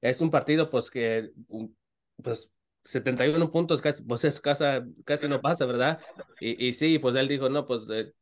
es 0.00 0.20
un 0.20 0.30
partido 0.30 0.68
pues 0.68 0.90
que 0.90 1.30
pues 2.22 2.50
71 2.84 3.50
puntos 3.50 3.80
casi, 3.80 4.02
pues 4.02 4.24
es 4.24 4.40
casi, 4.40 4.64
casi 5.04 5.28
no 5.28 5.40
pasa, 5.40 5.66
¿verdad? 5.66 6.00
Y, 6.40 6.66
y 6.66 6.72
sí, 6.72 6.98
pues 6.98 7.14
él 7.14 7.28
dijo, 7.28 7.48
no, 7.48 7.64
pues 7.64 7.86
eh, 7.90 8.12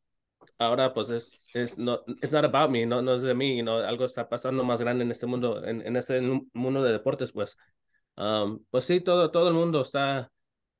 ahora 0.61 0.93
pues 0.93 1.09
es, 1.09 1.47
es 1.53 1.77
no, 1.77 2.01
it's 2.21 2.31
not 2.31 2.45
about 2.45 2.69
me, 2.69 2.85
no, 2.85 3.01
no 3.01 3.13
es 3.15 3.21
de 3.23 3.33
mí, 3.33 3.61
no, 3.63 3.77
algo 3.77 4.05
está 4.05 4.29
pasando 4.29 4.63
más 4.63 4.81
grande 4.81 5.03
en 5.03 5.11
este 5.11 5.25
mundo, 5.25 5.65
en, 5.65 5.85
en 5.85 5.95
este 5.95 6.21
mundo 6.53 6.83
de 6.83 6.91
deportes, 6.91 7.31
pues. 7.31 7.57
Um, 8.17 8.63
pues 8.69 8.85
sí, 8.85 9.01
todo, 9.01 9.31
todo 9.31 9.47
el 9.47 9.53
mundo 9.53 9.81
está, 9.81 10.31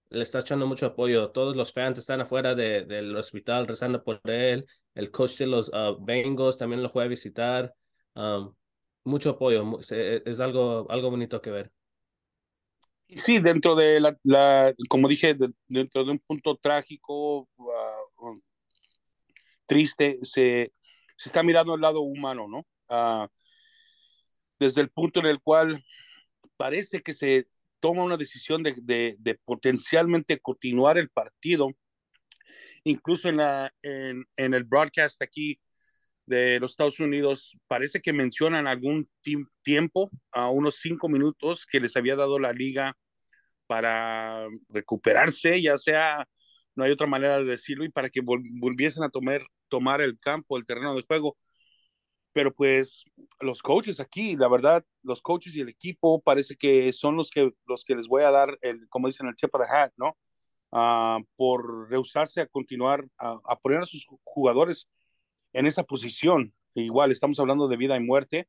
le 0.10 0.24
está 0.24 0.40
echando 0.40 0.68
mucho 0.68 0.86
apoyo, 0.88 1.32
todos 1.32 1.56
los 1.56 1.74
fans 1.74 2.00
están 2.00 2.22
afuera 2.22 2.56
de, 2.56 2.86
del 2.86 3.16
hospital 3.16 3.68
rezando 3.68 4.04
por 4.04 4.22
él, 4.26 4.66
el 4.96 5.12
coach 5.12 5.38
de 5.38 5.48
los 5.48 5.70
uh, 5.70 5.98
Bengals 6.00 6.58
también 6.58 6.84
lo 6.84 6.90
fue 6.90 7.04
a 7.06 7.08
visitar, 7.08 7.74
um, 8.16 8.54
mucho 9.04 9.32
apoyo, 9.32 9.80
es 9.80 10.40
algo, 10.40 10.86
algo 10.90 11.10
bonito 11.10 11.42
que 11.42 11.52
ver. 11.52 11.72
Sí, 13.10 13.40
dentro 13.40 13.76
de 13.76 14.00
la, 14.00 14.18
la 14.24 14.74
como 14.88 15.08
dije, 15.10 15.36
dentro 15.68 16.06
de 16.06 16.12
un 16.12 16.20
punto 16.20 16.56
trágico, 16.56 17.50
uh, 17.58 18.01
triste, 19.72 20.18
se, 20.24 20.74
se 21.16 21.30
está 21.30 21.44
mirando 21.44 21.76
el 21.76 21.80
lado 21.80 22.02
humano, 22.02 22.46
¿no? 22.46 22.68
Ah, 22.90 23.30
desde 24.60 24.82
el 24.82 24.90
punto 24.90 25.22
en 25.22 25.28
el 25.28 25.40
cual 25.40 25.82
parece 26.58 27.02
que 27.02 27.14
se 27.14 27.48
toma 27.80 28.04
una 28.04 28.18
decisión 28.18 28.64
de, 28.64 28.76
de, 29.18 29.40
potencialmente 29.46 30.42
continuar 30.42 30.98
el 30.98 31.10
partido, 31.10 31.72
incluso 32.84 33.30
en, 33.30 33.38
la, 33.38 33.74
en, 33.82 34.26
en, 34.36 34.54
el 34.54 34.66
broadcast 34.66 35.22
aquí 35.22 35.58
de 36.26 36.60
los 36.60 36.72
Estados 36.72 37.00
Unidos, 37.00 37.58
parece 37.68 38.02
que 38.02 38.12
mencionan 38.12 38.68
algún 38.68 39.10
tiempo, 39.64 40.12
a 40.34 40.50
unos 40.50 40.82
cinco 40.82 41.08
minutos 41.08 41.66
que 41.66 41.80
les 41.80 41.96
había 41.96 42.18
dado 42.18 42.40
la 42.40 42.52
liga 42.52 42.98
para 43.68 44.50
recuperarse, 44.68 45.62
ya 45.62 45.78
sea 45.78 46.28
no 46.76 46.84
hay 46.84 46.92
otra 46.92 47.08
manera 47.08 47.40
de 47.40 47.46
decirlo, 47.46 47.86
y 47.86 47.90
para 47.90 48.10
que 48.10 48.22
volviesen 48.22 49.04
a 49.04 49.10
tomar, 49.10 49.42
tomar 49.72 50.02
el 50.02 50.20
campo, 50.20 50.58
el 50.58 50.66
terreno 50.68 50.94
de 50.96 51.04
juego. 51.04 51.38
Pero 52.34 52.54
pues 52.54 53.04
los 53.40 53.62
coaches 53.62 54.00
aquí, 54.00 54.36
la 54.38 54.48
verdad, 54.48 54.86
los 55.04 55.22
coaches 55.22 55.56
y 55.56 55.62
el 55.62 55.70
equipo 55.70 56.22
parece 56.22 56.56
que 56.56 56.94
son 56.94 57.16
los 57.18 57.32
que, 57.32 57.52
los 57.66 57.84
que 57.86 57.96
les 57.96 58.08
voy 58.08 58.24
a 58.24 58.32
dar, 58.32 58.58
el, 58.62 58.88
como 58.90 59.08
dicen, 59.08 59.28
el 59.28 59.36
chip 59.36 59.52
de 59.58 59.66
hat, 59.66 59.92
¿no? 59.98 60.18
Uh, 60.74 61.26
por 61.36 61.90
rehusarse 61.90 62.42
a 62.42 62.48
continuar 62.48 63.06
a, 63.18 63.38
a, 63.44 63.60
poner 63.60 63.80
a 63.82 63.86
sus 63.86 64.08
jugadores 64.24 64.88
en 65.54 65.66
esa 65.68 65.84
posición. 65.84 66.54
Igual, 66.76 67.12
estamos 67.12 67.40
hablando 67.40 67.68
de 67.68 67.78
vida 67.78 67.98
y 67.98 68.00
muerte 68.00 68.48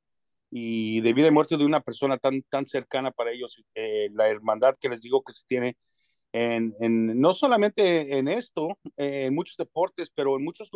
y 0.55 1.00
de 1.00 1.14
vida 1.14 1.29
y 1.29 1.31
muerte 1.31 1.57
de 1.57 1.64
una 1.64 1.81
persona 1.81 2.19
tan, 2.19 2.43
tan 2.43 2.67
cercana 2.67 3.11
para 3.11 3.33
ellos, 3.33 3.64
eh, 3.75 4.11
la 4.12 4.29
hermandad 4.29 4.75
que 4.79 4.91
les 4.91 5.00
digo 5.00 5.23
que 5.25 5.33
se 5.33 5.45
tiene 5.49 5.79
en, 6.33 6.75
en, 6.81 7.21
no 7.21 7.35
solamente 7.35 8.17
en 8.19 8.29
esto, 8.29 8.79
en 8.97 9.35
muchos 9.35 9.57
deportes, 9.57 10.11
pero 10.15 10.37
en 10.37 10.45
muchos 10.45 10.71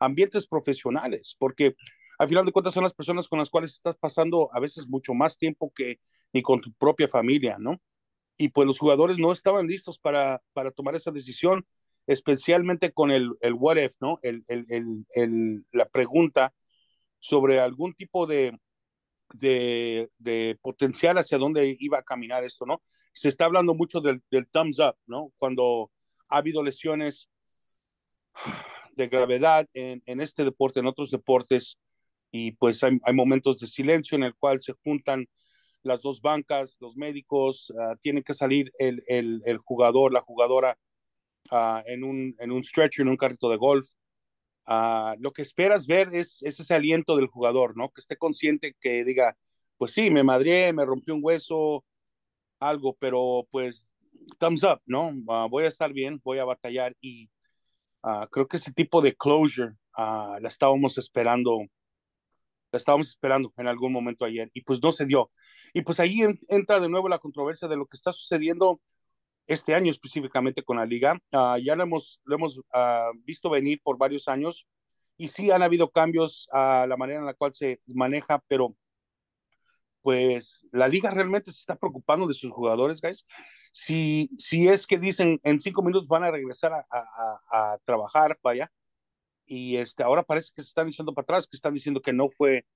ambientes 0.00 0.46
profesionales, 0.46 1.36
porque 1.38 1.74
al 2.18 2.28
final 2.28 2.46
de 2.46 2.52
cuentas 2.52 2.72
son 2.72 2.84
las 2.84 2.94
personas 2.94 3.28
con 3.28 3.38
las 3.38 3.50
cuales 3.50 3.72
estás 3.72 3.96
pasando 3.96 4.48
a 4.52 4.60
veces 4.60 4.86
mucho 4.88 5.12
más 5.12 5.38
tiempo 5.38 5.72
que 5.74 5.98
ni 6.32 6.42
con 6.42 6.60
tu 6.60 6.72
propia 6.74 7.08
familia, 7.08 7.56
¿no? 7.58 7.80
Y 8.38 8.50
pues 8.50 8.66
los 8.66 8.78
jugadores 8.78 9.18
no 9.18 9.32
estaban 9.32 9.66
listos 9.66 9.98
para, 9.98 10.42
para 10.52 10.70
tomar 10.70 10.94
esa 10.94 11.10
decisión, 11.10 11.66
especialmente 12.06 12.92
con 12.92 13.10
el, 13.10 13.32
el 13.40 13.54
what 13.54 13.76
if, 13.76 13.94
¿no? 14.00 14.18
El, 14.22 14.44
el, 14.48 15.64
la 15.72 15.88
pregunta 15.88 16.54
sobre 17.18 17.60
algún 17.60 17.94
tipo 17.94 18.26
de, 18.26 18.56
de, 19.34 20.10
de, 20.18 20.58
potencial 20.62 21.18
hacia 21.18 21.38
dónde 21.38 21.76
iba 21.78 21.98
a 21.98 22.02
caminar 22.02 22.44
esto, 22.44 22.66
¿no? 22.66 22.80
Se 23.12 23.28
está 23.28 23.44
hablando 23.44 23.74
mucho 23.74 24.00
del, 24.00 24.22
del, 24.30 24.46
thumbs 24.46 24.78
up, 24.78 24.96
¿no? 25.06 25.32
Cuando 25.38 25.90
ha 26.28 26.38
habido 26.38 26.62
lesiones 26.62 27.28
de 28.92 29.08
gravedad 29.08 29.68
en, 29.74 30.02
en 30.06 30.20
este 30.20 30.44
deporte, 30.44 30.80
en 30.80 30.86
otros 30.86 31.10
deportes, 31.10 31.78
y 32.30 32.52
pues 32.52 32.82
hay, 32.82 32.98
hay, 33.04 33.14
momentos 33.14 33.58
de 33.58 33.66
silencio 33.66 34.16
en 34.16 34.24
el 34.24 34.34
cual 34.34 34.60
se 34.60 34.72
juntan 34.72 35.26
las 35.82 36.02
dos 36.02 36.20
bancas, 36.20 36.76
los 36.80 36.96
médicos, 36.96 37.70
uh, 37.70 37.96
tiene 38.02 38.22
que 38.22 38.34
salir 38.34 38.70
el, 38.78 39.02
el, 39.06 39.42
el, 39.46 39.58
jugador, 39.58 40.12
la 40.12 40.20
jugadora 40.20 40.76
uh, 41.50 41.80
en, 41.86 42.04
un, 42.04 42.34
en 42.38 42.50
un 42.50 42.64
stretcher, 42.64 43.02
en 43.02 43.08
un 43.08 43.16
carrito 43.16 43.48
de 43.48 43.56
golf, 43.56 43.88
Lo 45.18 45.32
que 45.32 45.42
esperas 45.42 45.86
ver 45.86 46.08
es, 46.12 46.42
es, 46.42 46.60
ese 46.60 46.74
aliento 46.74 47.16
del 47.16 47.28
jugador, 47.28 47.76
¿no? 47.76 47.90
Que 47.90 48.00
esté 48.00 48.16
consciente 48.16 48.74
que 48.80 49.04
diga, 49.04 49.36
pues 49.78 49.92
sí, 49.92 50.10
me 50.10 50.24
madrié, 50.24 50.72
me 50.72 50.84
rompió 50.84 51.14
un 51.14 51.20
hueso, 51.22 51.84
algo, 52.60 52.96
pero 52.98 53.46
pues 53.50 53.88
thumbs 54.38 54.64
up, 54.64 54.80
¿no? 54.86 55.08
Uh, 55.08 55.48
voy 55.48 55.64
a 55.64 55.68
estar 55.68 55.92
bien, 55.92 56.20
voy 56.24 56.38
a 56.38 56.44
batallar 56.44 56.96
y 57.00 57.30
uh, 58.02 58.26
creo 58.30 58.48
que 58.48 58.56
ese 58.58 58.72
tipo 58.72 59.02
de 59.02 59.14
closure 59.14 59.74
la 59.96 60.48
estábamos 60.48 60.98
esperando, 60.98 61.58
la 62.70 62.76
estábamos 62.76 63.08
esperando 63.08 63.52
en 63.56 63.66
algún 63.66 63.92
momento 63.92 64.24
ayer 64.24 64.50
y 64.52 64.62
pues 64.62 64.82
no 64.82 64.92
se 64.92 65.06
dio. 65.06 65.30
Y 65.72 65.82
pues 65.82 66.00
ahí 66.00 66.20
entra 66.48 66.80
de 66.80 66.88
nuevo 66.88 67.08
la 67.08 67.18
controversia 67.18 67.68
de 67.68 67.76
lo 67.76 67.86
que 67.86 67.96
está 67.96 68.12
sucediendo 68.12 68.80
este 69.46 69.74
año 69.74 69.90
específicamente 69.90 70.62
con 70.62 70.76
la 70.76 70.86
liga. 70.86 71.18
Uh, 71.32 71.58
ya 71.58 71.76
lo 71.76 71.82
hemos, 71.84 72.20
lo 72.24 72.36
hemos 72.36 72.58
uh, 72.58 73.12
visto 73.24 73.50
venir 73.50 73.80
por 73.82 73.98
varios 73.98 74.28
años 74.28 74.66
y 75.16 75.28
sí 75.28 75.50
han 75.50 75.62
habido 75.62 75.90
cambios 75.90 76.48
a 76.52 76.86
la 76.88 76.96
manera 76.96 77.20
en 77.20 77.26
la 77.26 77.34
cual 77.34 77.54
se 77.54 77.80
maneja, 77.86 78.42
pero 78.48 78.76
pues 80.02 80.64
la 80.72 80.88
liga 80.88 81.10
realmente 81.10 81.50
se 81.52 81.60
está 81.60 81.76
preocupando 81.76 82.26
de 82.26 82.34
sus 82.34 82.52
jugadores, 82.52 83.00
guys. 83.00 83.26
Si, 83.72 84.28
si 84.38 84.68
es 84.68 84.86
que 84.86 84.98
dicen 84.98 85.38
en 85.42 85.60
cinco 85.60 85.82
minutos 85.82 86.06
van 86.08 86.24
a 86.24 86.30
regresar 86.30 86.72
a, 86.72 86.86
a, 86.90 87.72
a 87.74 87.78
trabajar, 87.84 88.38
vaya, 88.42 88.70
y 89.46 89.76
este, 89.76 90.02
ahora 90.02 90.22
parece 90.22 90.50
que 90.54 90.62
se 90.62 90.68
están 90.68 90.88
echando 90.88 91.14
para 91.14 91.24
atrás, 91.24 91.46
que 91.46 91.56
están 91.56 91.74
diciendo 91.74 92.00
que 92.00 92.12
no 92.12 92.30
fue, 92.30 92.66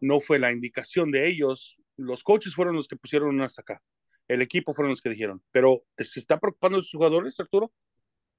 no 0.00 0.20
fue 0.20 0.38
la 0.38 0.52
indicación 0.52 1.10
de 1.10 1.28
ellos. 1.28 1.76
Los 1.96 2.22
coaches 2.22 2.54
fueron 2.54 2.76
los 2.76 2.88
que 2.88 2.96
pusieron 2.96 3.40
hasta 3.40 3.62
acá 3.62 3.82
el 4.28 4.42
equipo 4.42 4.74
fueron 4.74 4.90
los 4.90 5.02
que 5.02 5.10
dijeron. 5.10 5.42
Pero, 5.50 5.82
¿se 5.96 6.20
está 6.20 6.38
preocupando 6.38 6.80
sus 6.80 6.92
jugadores, 6.92 7.40
Arturo? 7.40 7.72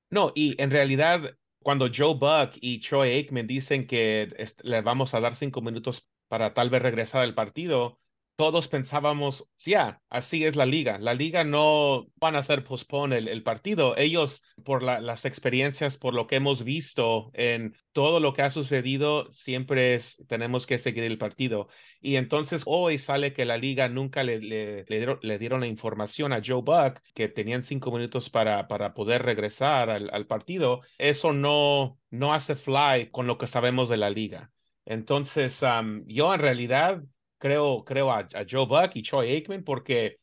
No, 0.10 0.32
y 0.36 0.62
en 0.62 0.72
realidad, 0.72 1.36
cuando 1.62 1.90
Joe 1.94 2.16
Buck 2.16 2.58
y 2.62 2.80
Troy 2.80 3.10
Aikman 3.10 3.48
dicen 3.48 3.86
que 3.86 4.34
le 4.64 4.82
vamos 4.82 5.14
a 5.14 5.20
dar 5.20 5.36
cinco 5.36 5.62
minutos 5.62 6.10
para 6.28 6.54
tal 6.54 6.70
vez 6.70 6.82
regresar 6.82 7.24
al 7.24 7.36
partido, 7.36 7.98
todos 8.40 8.70
pensábamos, 8.70 9.50
ya, 9.58 10.02
así 10.10 10.46
es 10.46 10.56
la 10.56 10.66
liga. 10.66 10.98
La 10.98 11.14
liga 11.14 11.44
no 11.44 12.08
van 12.16 12.38
a 12.38 12.40
hacer 12.40 12.64
postpone 12.64 13.18
el, 13.18 13.44
partido. 13.44 13.98
Ellos, 13.98 14.44
por 14.64 14.82
las 14.82 15.26
experiencias, 15.26 15.98
por 15.98 16.14
lo 16.14 16.26
que 16.26 16.38
hemos 16.38 16.64
visto 16.64 17.32
en 17.34 17.76
todo 17.92 18.22
lo 18.22 18.32
que 18.32 18.44
ha 18.44 18.50
sucedido, 18.50 19.28
siempre 19.34 19.94
es, 19.94 20.24
tenemos 20.30 20.66
que 20.66 20.80
seguir 20.80 21.04
el 21.04 21.18
partido. 21.18 21.68
Y 22.00 22.16
entonces 22.16 22.64
hoy 22.66 22.98
sale 22.98 23.34
que 23.34 23.44
la 23.44 23.58
liga 23.58 23.90
nunca 23.90 24.24
le, 24.24 24.40
dieron, 24.88 25.60
la 25.60 25.68
información 25.68 26.32
a 26.32 26.42
Joe 26.42 26.62
Buck, 26.62 27.02
que 27.14 27.28
tenían 27.28 27.62
cinco 27.62 27.92
minutos 27.92 28.30
para 28.30 28.70
poder 28.94 29.22
regresar 29.24 29.90
al, 29.90 30.28
partido. 30.28 30.80
Eso 30.98 31.34
no, 31.34 32.00
no 32.10 32.34
hace 32.34 32.56
fly 32.56 33.10
con 33.12 33.28
lo 33.28 33.38
que 33.38 33.48
sabemos 33.48 33.90
de 33.90 33.98
la 33.98 34.10
liga. 34.10 34.50
Entonces, 34.86 35.62
yo 36.08 36.34
en 36.34 36.40
realidad 36.40 37.04
creo, 37.40 37.84
creo 37.86 38.12
a, 38.12 38.28
Joe 38.50 38.66
Buck 38.68 38.92
y 38.96 39.04
Troy 39.04 39.32
Aikman 39.32 39.64
porque 39.64 40.20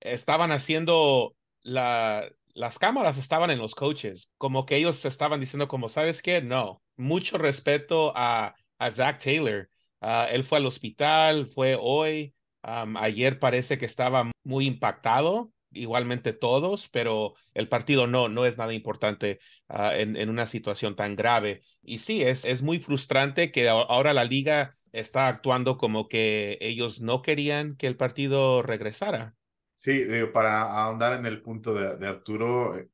estaban 0.00 0.52
haciendo 0.52 1.36
la, 1.62 2.28
las 2.54 2.78
cámaras 2.78 3.18
estaban 3.18 3.50
en 3.50 3.58
los 3.58 3.74
coaches, 3.74 4.30
como 4.38 4.66
que 4.66 4.76
ellos 4.76 5.04
estaban 5.04 5.40
diciendo 5.40 5.68
como, 5.68 5.88
¿sabes 5.88 6.22
qué? 6.22 6.42
No, 6.42 6.82
mucho 6.96 7.38
respeto 7.38 8.12
a, 8.16 8.54
a 8.78 8.90
Zach 8.90 9.22
Taylor. 9.22 9.68
Ah, 10.00 10.26
él 10.30 10.44
fue 10.44 10.58
al 10.58 10.66
hospital, 10.66 11.46
fue 11.46 11.76
hoy, 11.80 12.34
ayer 12.62 13.38
parece 13.38 13.78
que 13.78 13.86
estaba 13.86 14.30
muy 14.42 14.66
impactado, 14.66 15.52
igualmente 15.70 16.32
todos, 16.32 16.88
pero 16.88 17.34
el 17.54 17.68
partido 17.68 18.06
no, 18.06 18.28
no 18.28 18.46
es 18.46 18.58
nada 18.58 18.72
importante 18.72 19.38
ah, 19.68 19.94
en, 19.94 20.16
en, 20.16 20.30
una 20.30 20.46
situación 20.46 20.96
tan 20.96 21.16
grave. 21.16 21.62
Y 21.82 21.98
sí, 21.98 22.22
es, 22.22 22.44
es 22.44 22.62
muy 22.62 22.78
frustrante 22.78 23.52
que 23.52 23.68
ahora 23.68 24.12
la 24.14 24.24
liga 24.24 24.74
está 25.00 25.28
actuando 25.28 25.78
como 25.78 26.08
que 26.08 26.58
ellos 26.60 27.00
no 27.00 27.22
querían 27.22 27.76
que 27.76 27.86
el 27.86 27.96
partido 27.96 28.62
regresara. 28.62 29.36
Sí, 29.74 30.04
para 30.32 30.62
ahondar 30.62 31.18
en 31.18 31.26
el 31.26 31.42
punto 31.42 31.74
de, 31.74 32.06
Arturo, 32.06 32.76
eh, 32.76 32.88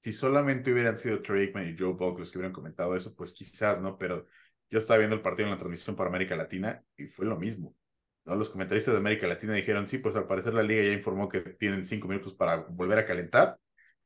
si 0.00 0.12
solamente 0.12 0.72
hubieran 0.72 0.96
sido 0.96 1.22
Trey 1.22 1.52
y 1.54 1.76
Joe 1.78 1.94
Buck 1.94 2.18
los 2.18 2.30
que 2.30 2.38
hubieran 2.38 2.52
comentado 2.52 2.96
eso, 2.96 3.14
pues 3.14 3.32
quizás, 3.32 3.80
¿no? 3.80 3.96
Pero 3.96 4.26
yo 4.70 4.78
estaba 4.78 4.98
viendo 4.98 5.14
el 5.16 5.22
partido 5.22 5.46
en 5.46 5.52
la 5.52 5.58
transmisión 5.58 5.94
para 5.96 6.08
América 6.10 6.36
Latina 6.36 6.82
y 6.96 7.06
fue 7.06 7.26
lo 7.26 7.36
mismo. 7.36 7.74
¿no? 8.24 8.34
Los 8.34 8.50
comentaristas 8.50 8.94
de 8.94 8.98
América 8.98 9.26
Latina 9.26 9.54
dijeron, 9.54 9.86
sí, 9.86 9.98
pues 9.98 10.16
al 10.16 10.26
parecer 10.26 10.54
la 10.54 10.62
liga 10.62 10.82
ya 10.82 10.92
informó 10.92 11.28
que 11.28 11.40
tienen 11.40 11.84
cinco 11.84 12.08
minutos 12.08 12.34
para 12.34 12.56
volver 12.56 12.98
a 12.98 13.06
calentar, 13.06 13.58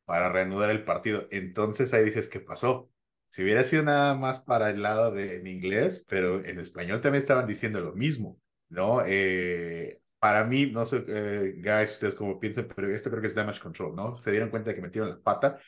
para 0.04 0.30
reanudar 0.30 0.70
el 0.70 0.85
partido. 0.85 1.26
Entonces 1.30 1.92
ahí 1.94 2.04
dices, 2.04 2.28
¿qué 2.28 2.40
pasó? 2.40 2.90
Si 3.31 3.45
hubiera 3.45 3.63
sido 3.63 3.85
nada 3.85 4.17
más 4.17 4.41
para 4.41 4.71
el 4.71 4.83
lado 4.83 5.13
de 5.13 5.37
en 5.37 5.47
inglés, 5.47 6.05
pero 6.09 6.45
en 6.45 6.59
español 6.59 7.01
también 7.01 7.21
estaban 7.21 7.47
diciendo 7.47 7.81
lo 7.81 7.93
mismo, 7.93 8.41
¿no? 8.69 9.05
Eh, 9.07 10.01
para 10.19 10.43
mí, 10.43 10.67
no 10.67 10.85
sé, 10.85 11.05
eh, 11.07 11.55
guys, 11.59 11.93
ustedes 11.93 12.17
como 12.17 12.41
piensan, 12.41 12.67
pero 12.75 12.89
esto 12.93 13.09
creo 13.09 13.23
que 13.23 13.29
es 13.29 13.37
damage 13.37 13.61
control, 13.61 13.95
¿no? 13.95 14.19
Se 14.19 14.33
dieron 14.33 14.51
cuenta 14.51 14.71
de 14.71 14.75
que 14.75 14.83
metieron 14.83 15.11
la 15.11 15.21
pata. 15.21 15.61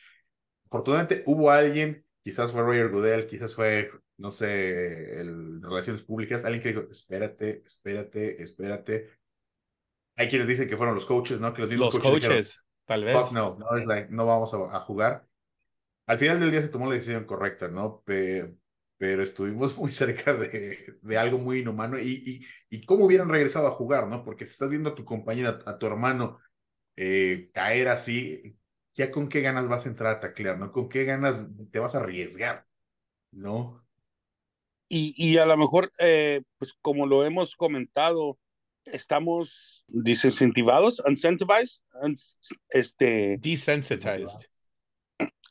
Afortunadamente 0.65 1.23
hubo 1.25 1.51
alguien, 1.51 2.05
quizás 2.21 2.51
fue 2.51 2.63
Roger 2.63 2.89
Goodell, 2.89 3.27
quizás 3.27 3.55
fue, 3.55 3.89
no 4.17 4.29
sé, 4.29 5.21
el, 5.21 5.61
Relaciones 5.61 6.03
Públicas, 6.03 6.43
alguien 6.43 6.61
que 6.61 6.69
dijo, 6.69 6.81
espérate, 6.91 7.63
espérate, 7.65 8.43
espérate. 8.43 9.09
Hay 10.17 10.27
quienes 10.27 10.49
dicen 10.49 10.67
que 10.67 10.75
fueron 10.75 10.95
los 10.95 11.05
coaches, 11.05 11.39
¿no? 11.39 11.53
Que 11.53 11.61
los 11.61 11.69
mismos 11.69 11.93
los 11.93 12.03
coaches, 12.03 12.61
tal 12.85 13.05
vez. 13.05 13.15
no, 13.31 13.57
no, 13.57 13.65
no 14.09 14.25
vamos 14.25 14.53
a 14.53 14.79
jugar 14.81 15.25
al 16.05 16.19
final 16.19 16.39
del 16.39 16.51
día 16.51 16.61
se 16.61 16.69
tomó 16.69 16.87
la 16.87 16.95
decisión 16.95 17.25
correcta, 17.25 17.67
¿no? 17.67 18.03
Pero, 18.05 18.55
pero 18.97 19.23
estuvimos 19.23 19.77
muy 19.77 19.91
cerca 19.91 20.33
de, 20.33 20.97
de 21.01 21.17
algo 21.17 21.37
muy 21.37 21.59
inhumano 21.59 21.99
y, 21.99 22.23
y, 22.69 22.77
y, 22.77 22.85
cómo 22.85 23.05
hubieran 23.05 23.29
regresado 23.29 23.67
a 23.67 23.71
jugar, 23.71 24.07
¿no? 24.07 24.23
Porque 24.23 24.45
si 24.45 24.53
estás 24.53 24.69
viendo 24.69 24.91
a 24.91 24.95
tu 24.95 25.05
compañera, 25.05 25.59
a 25.65 25.77
tu 25.77 25.85
hermano 25.87 26.39
eh, 26.95 27.49
caer 27.53 27.87
así, 27.87 28.57
ya 28.93 29.11
con 29.11 29.27
qué 29.27 29.41
ganas 29.41 29.67
vas 29.67 29.85
a 29.85 29.89
entrar 29.89 30.15
a 30.15 30.19
taclear, 30.19 30.59
¿no? 30.59 30.71
¿Con 30.71 30.89
qué 30.89 31.05
ganas 31.05 31.45
te 31.71 31.79
vas 31.79 31.95
a 31.95 31.99
arriesgar, 31.99 32.65
¿no? 33.31 33.83
Y, 34.89 35.15
y 35.17 35.37
a 35.37 35.45
lo 35.45 35.57
mejor, 35.57 35.91
eh, 35.97 36.41
pues 36.59 36.73
como 36.81 37.07
lo 37.07 37.25
hemos 37.25 37.55
comentado, 37.55 38.37
estamos 38.85 39.83
desincentivados, 39.87 41.01
incentivized, 41.07 41.83
este... 42.69 43.37
Desensitized. 43.39 44.52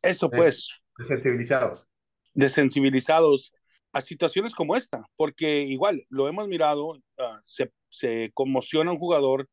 Eso 0.02 0.30
pues. 0.30 0.68
Desensibilizados. 0.98 1.88
Desensibilizados 2.34 3.52
a 3.92 4.00
situaciones 4.00 4.54
como 4.54 4.74
esta, 4.74 5.06
porque 5.16 5.62
igual 5.62 6.04
lo 6.08 6.28
hemos 6.28 6.48
mirado, 6.48 6.98
ah, 7.18 7.40
se, 7.44 7.72
se, 7.88 8.30
conmociona 8.34 8.90
un 8.90 8.98
jugador, 8.98 9.48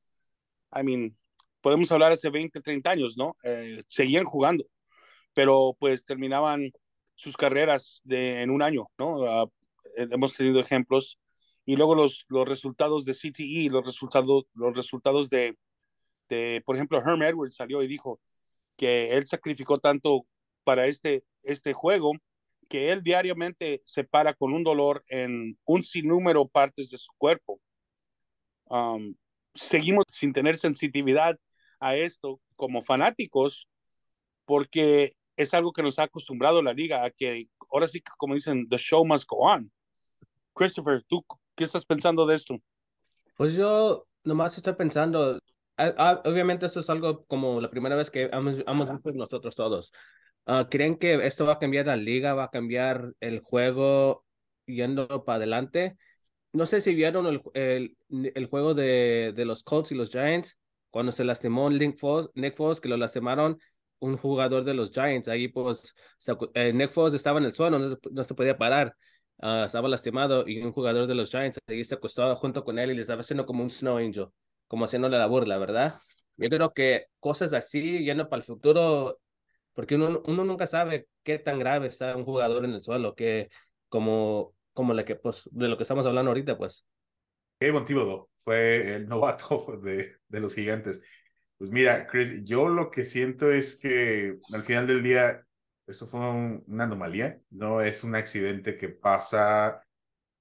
I 0.74 0.84
mean, 0.84 1.18
podemos 1.62 1.92
hablar 1.92 2.14
hace 2.14 2.30
20, 2.30 2.62
30 2.62 2.90
años, 2.90 3.18
¿no? 3.18 3.36
Eh, 3.44 3.82
seguían 3.90 4.26
jugando, 4.26 4.66
pero 5.34 5.76
pues 5.78 6.06
terminaban 6.06 6.72
sus 7.16 7.36
carreras 7.36 8.02
de, 8.04 8.42
en 8.42 8.50
un 8.50 8.62
año, 8.62 8.88
¿no? 8.98 9.44
Eh, 9.98 10.08
hemos 10.12 10.36
tenido 10.36 10.60
ejemplos 10.60 11.20
y 11.66 11.76
luego 11.76 11.96
los, 11.96 12.26
los 12.30 12.48
resultados 12.48 13.06
de 13.06 13.14
CTE, 13.14 13.70
los 13.70 13.86
resultados, 13.86 14.46
los 14.54 14.76
resultados 14.76 15.30
de, 15.30 15.58
de, 16.30 16.64
por 16.66 16.76
ejemplo, 16.76 17.00
Herm 17.00 17.22
Edwards 17.24 17.56
salió 17.56 17.84
y 17.84 17.88
dijo 17.88 18.22
que 18.80 19.12
él 19.12 19.28
sacrificó 19.28 19.78
tanto 19.78 20.26
para 20.64 20.88
este, 20.88 21.26
este 21.44 21.74
juego 21.74 22.14
que 22.70 22.94
él 22.94 23.04
diariamente 23.04 23.82
se 23.84 24.06
para 24.06 24.34
con 24.34 24.54
un 24.54 24.64
dolor 24.64 25.04
en 25.10 25.60
un 25.66 25.84
sinnúmero 25.84 26.48
partes 26.48 26.90
de 26.90 26.98
su 26.98 27.12
cuerpo. 27.18 27.60
Um, 28.70 29.16
seguimos 29.54 30.06
sin 30.10 30.32
tener 30.32 30.56
sensitividad 30.56 31.38
a 31.82 31.98
esto 31.98 32.40
como 32.56 32.82
fanáticos 32.82 33.68
porque 34.46 35.14
es 35.36 35.54
algo 35.54 35.74
que 35.74 35.84
nos 35.84 36.00
ha 36.00 36.04
acostumbrado 36.04 36.62
la 36.62 36.72
liga 36.72 37.04
a 37.04 37.12
que 37.12 37.50
ahora 37.72 37.90
sí 37.90 38.02
como 38.18 38.34
dicen 38.34 38.70
the 38.70 38.78
show 38.78 39.04
must 39.04 39.28
go 39.28 39.40
on. 39.40 39.70
Christopher, 40.54 41.04
¿tú 41.04 41.26
qué 41.54 41.66
estás 41.66 41.84
pensando 41.84 42.26
de 42.26 42.36
esto? 42.38 42.58
Pues 43.36 43.56
yo 43.56 44.06
nomás 44.24 44.58
estoy 44.58 44.74
pensando, 44.74 45.38
obviamente 46.26 46.66
esto 46.66 46.80
es 46.80 46.90
algo 46.90 47.26
como 47.26 47.62
la 47.62 47.70
primera 47.70 47.96
vez 47.96 48.12
que 48.12 48.30
hemos, 48.32 48.58
hemos 48.66 48.92
visto 48.92 49.12
nosotros 49.14 49.56
todos. 49.56 49.92
Ah, 50.46 50.68
¿Creen 50.70 50.98
que 50.98 51.26
esto 51.26 51.46
va 51.46 51.54
a 51.54 51.60
cambiar 51.60 51.88
la 51.88 51.96
liga, 51.96 52.34
va 52.34 52.46
a 52.46 52.50
cambiar 52.52 53.14
el 53.20 53.40
juego 53.40 54.26
yendo 54.66 55.08
para 55.26 55.38
adelante? 55.38 55.98
No 56.54 56.66
sé 56.66 56.82
si 56.82 56.96
vieron 56.96 57.28
el, 57.28 57.42
el, 57.54 57.98
el 58.34 58.46
juego 58.48 58.74
de, 58.74 59.34
de, 59.36 59.46
los 59.46 59.64
Colts 59.64 59.92
y 59.92 59.96
los 59.96 60.10
Giants 60.10 60.58
cuando 60.90 61.12
se 61.12 61.24
lastimó 61.24 61.70
Nick 61.70 62.00
Foles, 62.00 62.30
Nick 62.34 62.56
Foles 62.56 62.82
que 62.82 62.90
lo 62.90 62.98
lastimaron 62.98 63.60
un 64.00 64.18
jugador 64.18 64.64
de 64.64 64.74
los 64.74 64.92
Giants. 64.92 65.28
Ahí 65.28 65.48
pues 65.48 65.94
eh, 66.54 66.74
Nick 66.74 66.90
Foles 66.90 67.14
estaba 67.14 67.40
en 67.40 67.46
el 67.46 67.54
suelo, 67.54 67.80
no, 67.80 68.24
se 68.24 68.34
podía 68.34 68.58
parar. 68.58 68.96
Ah, 69.42 69.64
estaba 69.66 69.88
lastimado 69.88 70.46
y 70.48 70.62
un 70.62 70.74
jugador 70.74 71.08
de 71.08 71.16
los 71.16 71.30
Giants 71.30 71.60
ahí 71.68 71.84
se 71.86 71.96
acostó 71.96 72.36
junto 72.36 72.66
con 72.66 72.78
él 72.78 72.92
y 72.92 72.96
le 72.96 73.02
estaba 73.02 73.22
haciendo 73.22 73.46
como 73.46 73.64
un 73.64 73.70
snow 73.70 73.98
angel, 73.98 74.28
como 74.70 74.86
haciéndole 74.86 75.18
la 75.18 75.28
burla, 75.28 75.60
¿verdad? 75.60 75.96
Yo 76.38 76.50
creo 76.50 76.74
que 76.74 77.08
cosas 77.20 77.52
así, 77.54 78.06
yendo 78.06 78.30
para 78.30 78.40
el 78.40 78.46
futuro, 78.46 79.20
porque 79.74 79.96
uno, 79.96 80.22
uno 80.26 80.46
nunca 80.46 80.68
sabe 80.68 81.10
qué 81.24 81.40
tan 81.40 81.60
grave 81.60 81.88
está 81.88 82.16
un 82.16 82.24
jugador 82.26 82.66
en 82.66 82.74
el 82.76 82.84
suelo, 82.84 83.16
que 83.16 83.50
como, 83.90 84.56
como 84.74 84.94
la 84.94 85.06
que, 85.06 85.18
pues, 85.18 85.50
de 85.52 85.68
lo 85.68 85.78
que 85.78 85.84
estamos 85.84 86.06
hablando 86.06 86.32
ahorita, 86.32 86.58
pues. 86.58 86.88
Qué 87.60 87.72
motivo 87.74 88.30
fue 88.46 88.96
el 88.96 89.08
novato 89.10 89.78
de, 89.84 90.16
de 90.30 90.40
los 90.40 90.56
gigantes. 90.56 91.02
Pues 91.58 91.72
mira, 91.72 92.08
Chris, 92.08 92.46
yo 92.46 92.70
lo 92.70 92.90
que 92.90 93.04
siento 93.04 93.52
es 93.52 93.76
que 93.78 94.38
al 94.54 94.64
final 94.64 94.88
del 94.88 95.04
día, 95.04 95.46
esto 95.88 96.08
fue 96.08 96.22
una 96.22 96.86
anomalía, 96.86 97.42
no 97.50 97.82
es 97.82 98.06
un 98.06 98.16
accidente 98.16 98.78
que 98.78 98.90
pasa, 98.90 99.82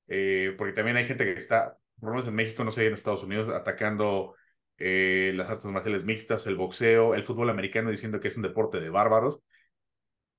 eh, 0.08 0.54
porque 0.58 0.74
también 0.74 0.96
hay 0.96 1.06
gente 1.06 1.24
que 1.24 1.32
está, 1.32 1.78
por 2.00 2.11
lo 2.11 2.14
menos 2.14 2.28
en 2.28 2.34
México, 2.34 2.64
no 2.64 2.72
sé, 2.72 2.87
en 2.87 2.94
Estados 2.94 3.22
Unidos, 3.24 3.52
atacando 3.54 4.34
eh, 4.78 5.32
las 5.34 5.50
artes 5.50 5.64
marciales 5.66 6.04
mixtas, 6.04 6.46
el 6.46 6.56
boxeo, 6.56 7.14
el 7.14 7.24
fútbol 7.24 7.50
americano 7.50 7.90
diciendo 7.90 8.20
que 8.20 8.28
es 8.28 8.37
un 8.37 8.42
deporte 8.42 8.80
de 8.80 8.90
bárbaros. 8.90 9.40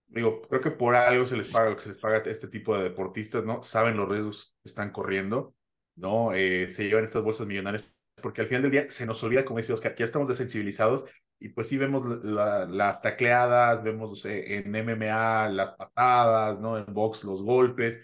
Digo, 0.07 0.41
creo 0.47 0.61
que 0.61 0.71
por 0.71 0.95
algo 0.95 1.25
se 1.25 1.37
les 1.37 1.49
paga 1.49 1.69
lo 1.69 1.75
que 1.75 1.83
se 1.83 1.89
les 1.89 1.97
paga 1.99 2.17
a 2.17 2.29
este 2.29 2.47
tipo 2.47 2.75
de 2.75 2.83
deportistas, 2.83 3.45
¿no? 3.45 3.61
Saben 3.61 3.95
los 3.97 4.09
riesgos 4.09 4.55
que 4.63 4.69
están 4.69 4.91
corriendo, 4.91 5.53
¿no? 5.95 6.33
Eh, 6.33 6.69
se 6.69 6.85
llevan 6.87 7.03
estas 7.03 7.23
bolsas 7.23 7.45
millonarias 7.45 7.83
porque 8.21 8.41
al 8.41 8.47
final 8.47 8.63
del 8.63 8.71
día 8.71 8.89
se 8.89 9.05
nos 9.05 9.23
olvida, 9.23 9.45
como 9.45 9.59
dice 9.59 9.71
Oscar, 9.71 9.95
que 9.95 9.99
ya 9.99 10.05
estamos 10.05 10.27
desensibilizados 10.27 11.05
y 11.39 11.49
pues 11.49 11.67
sí 11.69 11.77
vemos 11.77 12.05
las 12.23 13.01
tacleadas, 13.01 13.81
vemos 13.83 14.25
en 14.25 14.75
MMA 14.75 15.49
las 15.49 15.71
patadas, 15.71 16.59
¿no? 16.59 16.77
En 16.77 16.85
box 16.93 17.23
los 17.23 17.41
golpes, 17.41 17.99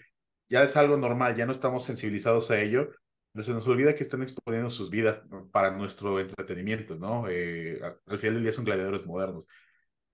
ya 0.48 0.62
es 0.62 0.76
algo 0.76 0.96
normal, 0.96 1.36
ya 1.36 1.44
no 1.44 1.52
estamos 1.52 1.84
sensibilizados 1.84 2.50
a 2.50 2.60
ello 2.60 2.90
se 3.42 3.52
nos 3.52 3.66
olvida 3.68 3.94
que 3.94 4.02
están 4.02 4.22
exponiendo 4.22 4.70
sus 4.70 4.90
vidas 4.90 5.20
para 5.52 5.70
nuestro 5.70 6.20
entretenimiento, 6.20 6.96
¿no? 6.96 7.28
Eh, 7.28 7.80
al 8.06 8.18
final 8.18 8.34
del 8.34 8.42
día 8.44 8.52
son 8.52 8.64
gladiadores 8.64 9.06
modernos. 9.06 9.48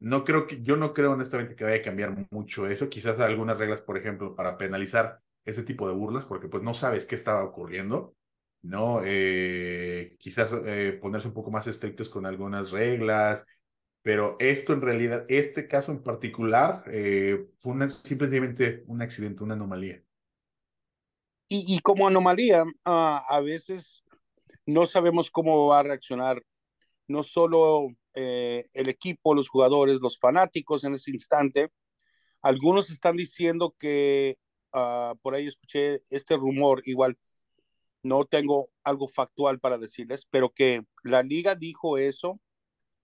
No 0.00 0.24
creo 0.24 0.46
que, 0.46 0.62
yo 0.62 0.76
no 0.76 0.94
creo 0.94 1.12
honestamente 1.12 1.54
que 1.56 1.64
vaya 1.64 1.76
a 1.76 1.82
cambiar 1.82 2.26
mucho 2.30 2.66
eso. 2.68 2.88
Quizás 2.88 3.20
algunas 3.20 3.58
reglas, 3.58 3.82
por 3.82 3.96
ejemplo, 3.98 4.34
para 4.34 4.58
penalizar 4.58 5.20
ese 5.44 5.62
tipo 5.62 5.88
de 5.88 5.94
burlas, 5.94 6.26
porque 6.26 6.48
pues 6.48 6.62
no 6.62 6.74
sabes 6.74 7.06
qué 7.06 7.14
estaba 7.14 7.44
ocurriendo. 7.44 8.16
¿no? 8.62 9.02
Eh, 9.04 10.16
quizás 10.18 10.52
eh, 10.64 10.98
ponerse 11.00 11.28
un 11.28 11.34
poco 11.34 11.50
más 11.50 11.66
estrictos 11.66 12.08
con 12.08 12.26
algunas 12.26 12.70
reglas, 12.70 13.46
pero 14.02 14.36
esto 14.40 14.72
en 14.72 14.80
realidad, 14.82 15.24
este 15.28 15.68
caso 15.68 15.92
en 15.92 16.02
particular, 16.02 16.84
eh, 16.86 17.48
fue 17.58 17.90
simplemente 17.90 18.84
un 18.86 19.02
accidente, 19.02 19.44
una 19.44 19.54
anomalía. 19.54 20.02
Y, 21.54 21.80
como 21.80 22.06
anomalía, 22.06 22.64
uh, 22.64 22.70
a 22.86 23.40
veces 23.44 24.02
no 24.64 24.86
sabemos 24.86 25.30
cómo 25.30 25.66
va 25.66 25.80
a 25.80 25.82
reaccionar 25.82 26.42
no 27.08 27.22
solo 27.22 27.88
eh, 28.14 28.70
el 28.72 28.88
equipo, 28.88 29.34
los 29.34 29.50
jugadores, 29.50 30.00
los 30.00 30.18
fanáticos 30.18 30.82
en 30.84 30.94
ese 30.94 31.10
instante. 31.10 31.70
Algunos 32.40 32.88
están 32.88 33.16
diciendo 33.16 33.74
que, 33.78 34.38
uh, 34.72 35.14
por 35.20 35.34
ahí 35.34 35.46
escuché 35.46 36.00
este 36.08 36.38
rumor, 36.38 36.80
igual 36.86 37.18
no 38.02 38.24
tengo 38.24 38.70
algo 38.82 39.06
factual 39.08 39.60
para 39.60 39.76
decirles, 39.76 40.26
pero 40.30 40.48
que 40.48 40.86
la 41.04 41.22
liga 41.22 41.54
dijo 41.54 41.98
eso 41.98 42.40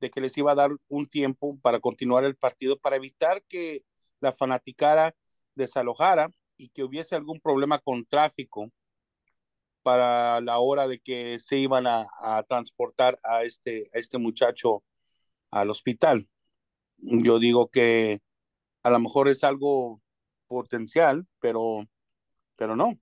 de 0.01 0.09
que 0.09 0.23
les 0.23 0.39
iba 0.39 0.53
a 0.53 0.55
dar 0.55 0.71
un 0.89 1.07
tiempo 1.07 1.59
para 1.61 1.81
continuar 1.81 2.25
el 2.25 2.35
partido, 2.35 2.79
para 2.79 2.97
evitar 2.97 3.43
que 3.43 3.85
la 4.21 4.33
fanaticada 4.33 5.15
desalojara 5.55 6.33
y 6.59 6.69
que 6.71 6.85
hubiese 6.85 7.15
algún 7.15 7.41
problema 7.41 7.79
con 7.79 8.05
tráfico 8.05 8.71
para 9.83 10.41
la 10.41 10.59
hora 10.59 10.87
de 10.87 10.99
que 10.99 11.39
se 11.39 11.57
iban 11.57 11.87
a, 11.87 12.07
transportar 12.49 13.19
a 13.23 13.45
este, 13.45 13.89
este 13.93 14.19
muchacho 14.19 14.85
al 15.51 15.71
hospital. 15.71 16.29
Yo 16.99 17.39
digo 17.39 17.71
que 17.71 18.21
a 18.83 18.91
lo 18.91 18.99
mejor 18.99 19.29
es 19.29 19.45
algo 19.45 20.03
potencial, 20.47 21.27
pero, 21.41 21.87
pero 22.57 22.77
no. 22.77 22.99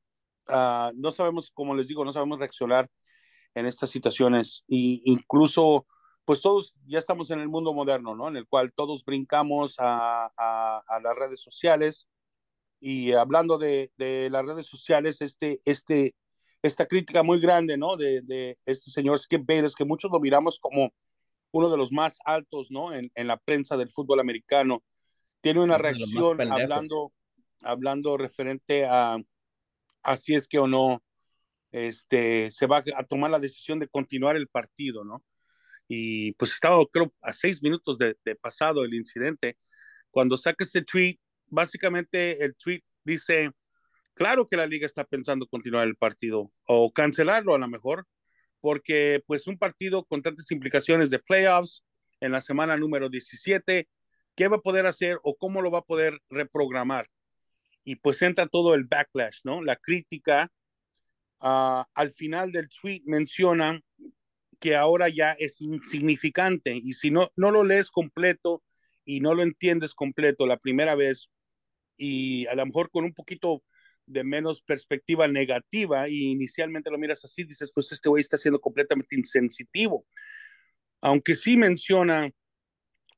Uh, 0.49 0.93
no 0.95 1.11
sabemos, 1.11 1.51
como 1.51 1.75
les 1.75 1.89
digo, 1.89 2.05
no 2.05 2.13
sabemos 2.13 2.39
reaccionar 2.39 2.89
en 3.55 3.67
estas 3.67 3.91
situaciones. 3.91 4.63
Y 4.69 5.03
incluso 5.11 5.87
pues 6.25 6.41
todos 6.43 6.77
ya 6.87 6.99
estamos 6.99 7.31
en 7.31 7.41
el 7.41 7.49
mundo 7.49 7.73
moderno, 7.73 8.15
¿no? 8.15 8.29
En 8.29 8.37
el 8.37 8.47
cual 8.47 8.73
todos 8.73 9.05
brincamos 9.05 9.77
a, 9.79 10.27
a 10.37 11.01
las 11.01 11.17
redes 11.17 11.41
sociales. 11.41 12.09
Y 12.81 13.13
hablando 13.13 13.59
de, 13.59 13.91
de, 13.97 14.29
las 14.31 14.45
redes 14.45 14.67
sociales, 14.67 15.23
este, 15.23 15.61
este, 15.65 16.15
esta 16.63 16.87
crítica 16.87 17.23
muy 17.23 17.41
grande, 17.41 17.77
¿no? 17.77 17.97
De, 17.97 18.21
de 18.23 18.59
este 18.67 18.91
señor 18.91 19.19
Skip 19.19 19.47
Bayless, 19.47 19.75
que 19.75 19.85
muchos 19.85 20.11
lo 20.11 20.21
miramos 20.21 20.59
como 20.61 20.93
uno 21.53 21.71
de 21.71 21.77
los 21.79 21.93
más 21.93 22.19
altos, 22.25 22.71
¿no? 22.71 22.93
En, 22.93 23.11
en 23.15 23.27
la 23.27 23.39
prensa 23.39 23.77
del 23.77 23.91
fútbol 23.91 24.21
americano. 24.21 24.83
Tiene 25.41 25.61
una 25.61 25.79
reacción 25.79 26.41
hablando, 26.53 27.13
hablando 27.63 28.17
referente 28.17 28.85
a, 28.85 29.19
a 30.03 30.17
si 30.17 30.35
es 30.35 30.49
que 30.49 30.59
o 30.59 30.67
no 30.67 31.03
este, 31.71 32.51
se 32.51 32.67
va 32.67 32.83
a 32.95 33.05
tomar 33.05 33.31
la 33.31 33.39
decisión 33.39 33.79
de 33.79 33.89
continuar 33.89 34.37
el 34.37 34.49
partido, 34.49 35.05
¿no? 35.05 35.23
y 35.89 36.33
pues 36.33 36.53
estaba 36.53 36.85
creo 36.93 37.13
a 37.23 37.33
seis 37.33 37.63
minutos 37.63 37.99
de, 37.99 38.17
de 38.25 38.35
pasado 38.37 38.85
el 38.85 38.95
incidente. 38.95 39.57
Cuando 40.11 40.37
saca 40.37 40.65
ese 40.65 40.83
tweet, 40.83 41.19
básicamente 41.49 42.45
el 42.45 42.55
tweet 42.57 42.83
dice, 43.05 43.51
claro 44.15 44.47
que 44.47 44.57
la 44.57 44.67
liga 44.67 44.87
está 44.87 45.05
pensando 45.05 45.47
continuar 45.47 45.87
el 45.87 45.97
partido 45.97 46.51
o 46.67 46.93
cancelarlo 46.93 47.55
a 47.55 47.59
lo 47.59 47.69
mejor, 47.69 48.07
porque 48.61 49.23
pues 49.27 49.47
un 49.47 49.59
partido 49.59 50.05
con 50.05 50.23
tantas 50.23 50.51
implicaciones 50.51 51.11
de 51.11 51.19
playoffs 51.19 51.85
en 52.21 52.33
la 52.33 52.41
semana 52.41 52.77
número 52.77 53.09
17, 53.09 53.89
¿qué 54.35 54.49
va 54.49 54.57
a 54.57 54.61
poder 54.61 54.87
hacer 54.87 55.19
o 55.23 55.37
cómo 55.37 55.63
lo 55.63 55.71
va 55.71 55.81
a 55.81 55.85
poder 55.85 56.21
reprogramar? 56.31 57.09
Y 57.85 57.97
pues 57.97 58.21
entra 58.23 58.49
todo 58.49 58.75
el 58.75 58.85
backlash, 58.85 59.41
¿no? 59.45 59.63
La 59.63 59.77
crítica. 59.77 60.51
Uh, 61.39 61.85
al 61.95 62.13
final 62.13 62.51
del 62.51 62.69
tweet 62.71 63.03
menciona 63.05 63.79
que 64.59 64.75
ahora 64.75 65.09
ya 65.09 65.33
es 65.33 65.61
insignificante 65.61 66.75
y 66.75 66.95
si 66.95 67.11
no, 67.11 67.31
no 67.37 67.51
lo 67.51 67.63
lees 67.63 67.91
completo 67.91 68.63
y 69.05 69.21
no 69.21 69.35
lo 69.35 69.43
entiendes 69.43 69.95
completo 69.95 70.47
la 70.47 70.57
primera 70.57 70.95
vez 70.95 71.29
y 71.97 72.47
a 72.47 72.55
lo 72.55 72.67
mejor 72.67 72.91
con 72.91 73.05
un 73.05 73.15
poquito 73.15 73.63
de 74.07 74.23
menos 74.25 74.63
perspectiva 74.63 75.27
negativa 75.29 76.09
y 76.09 76.31
inicialmente 76.31 76.91
lo 76.91 76.99
miras 76.99 77.25
así, 77.25 77.45
dices, 77.45 77.73
pues 77.75 77.91
este 77.93 78.09
güey 78.09 78.21
está 78.21 78.39
siendo 78.39 78.61
completamente 78.61 79.17
insensitivo. 79.17 80.07
Aunque 81.01 81.35
sí 81.35 81.57
menciona 81.57 82.31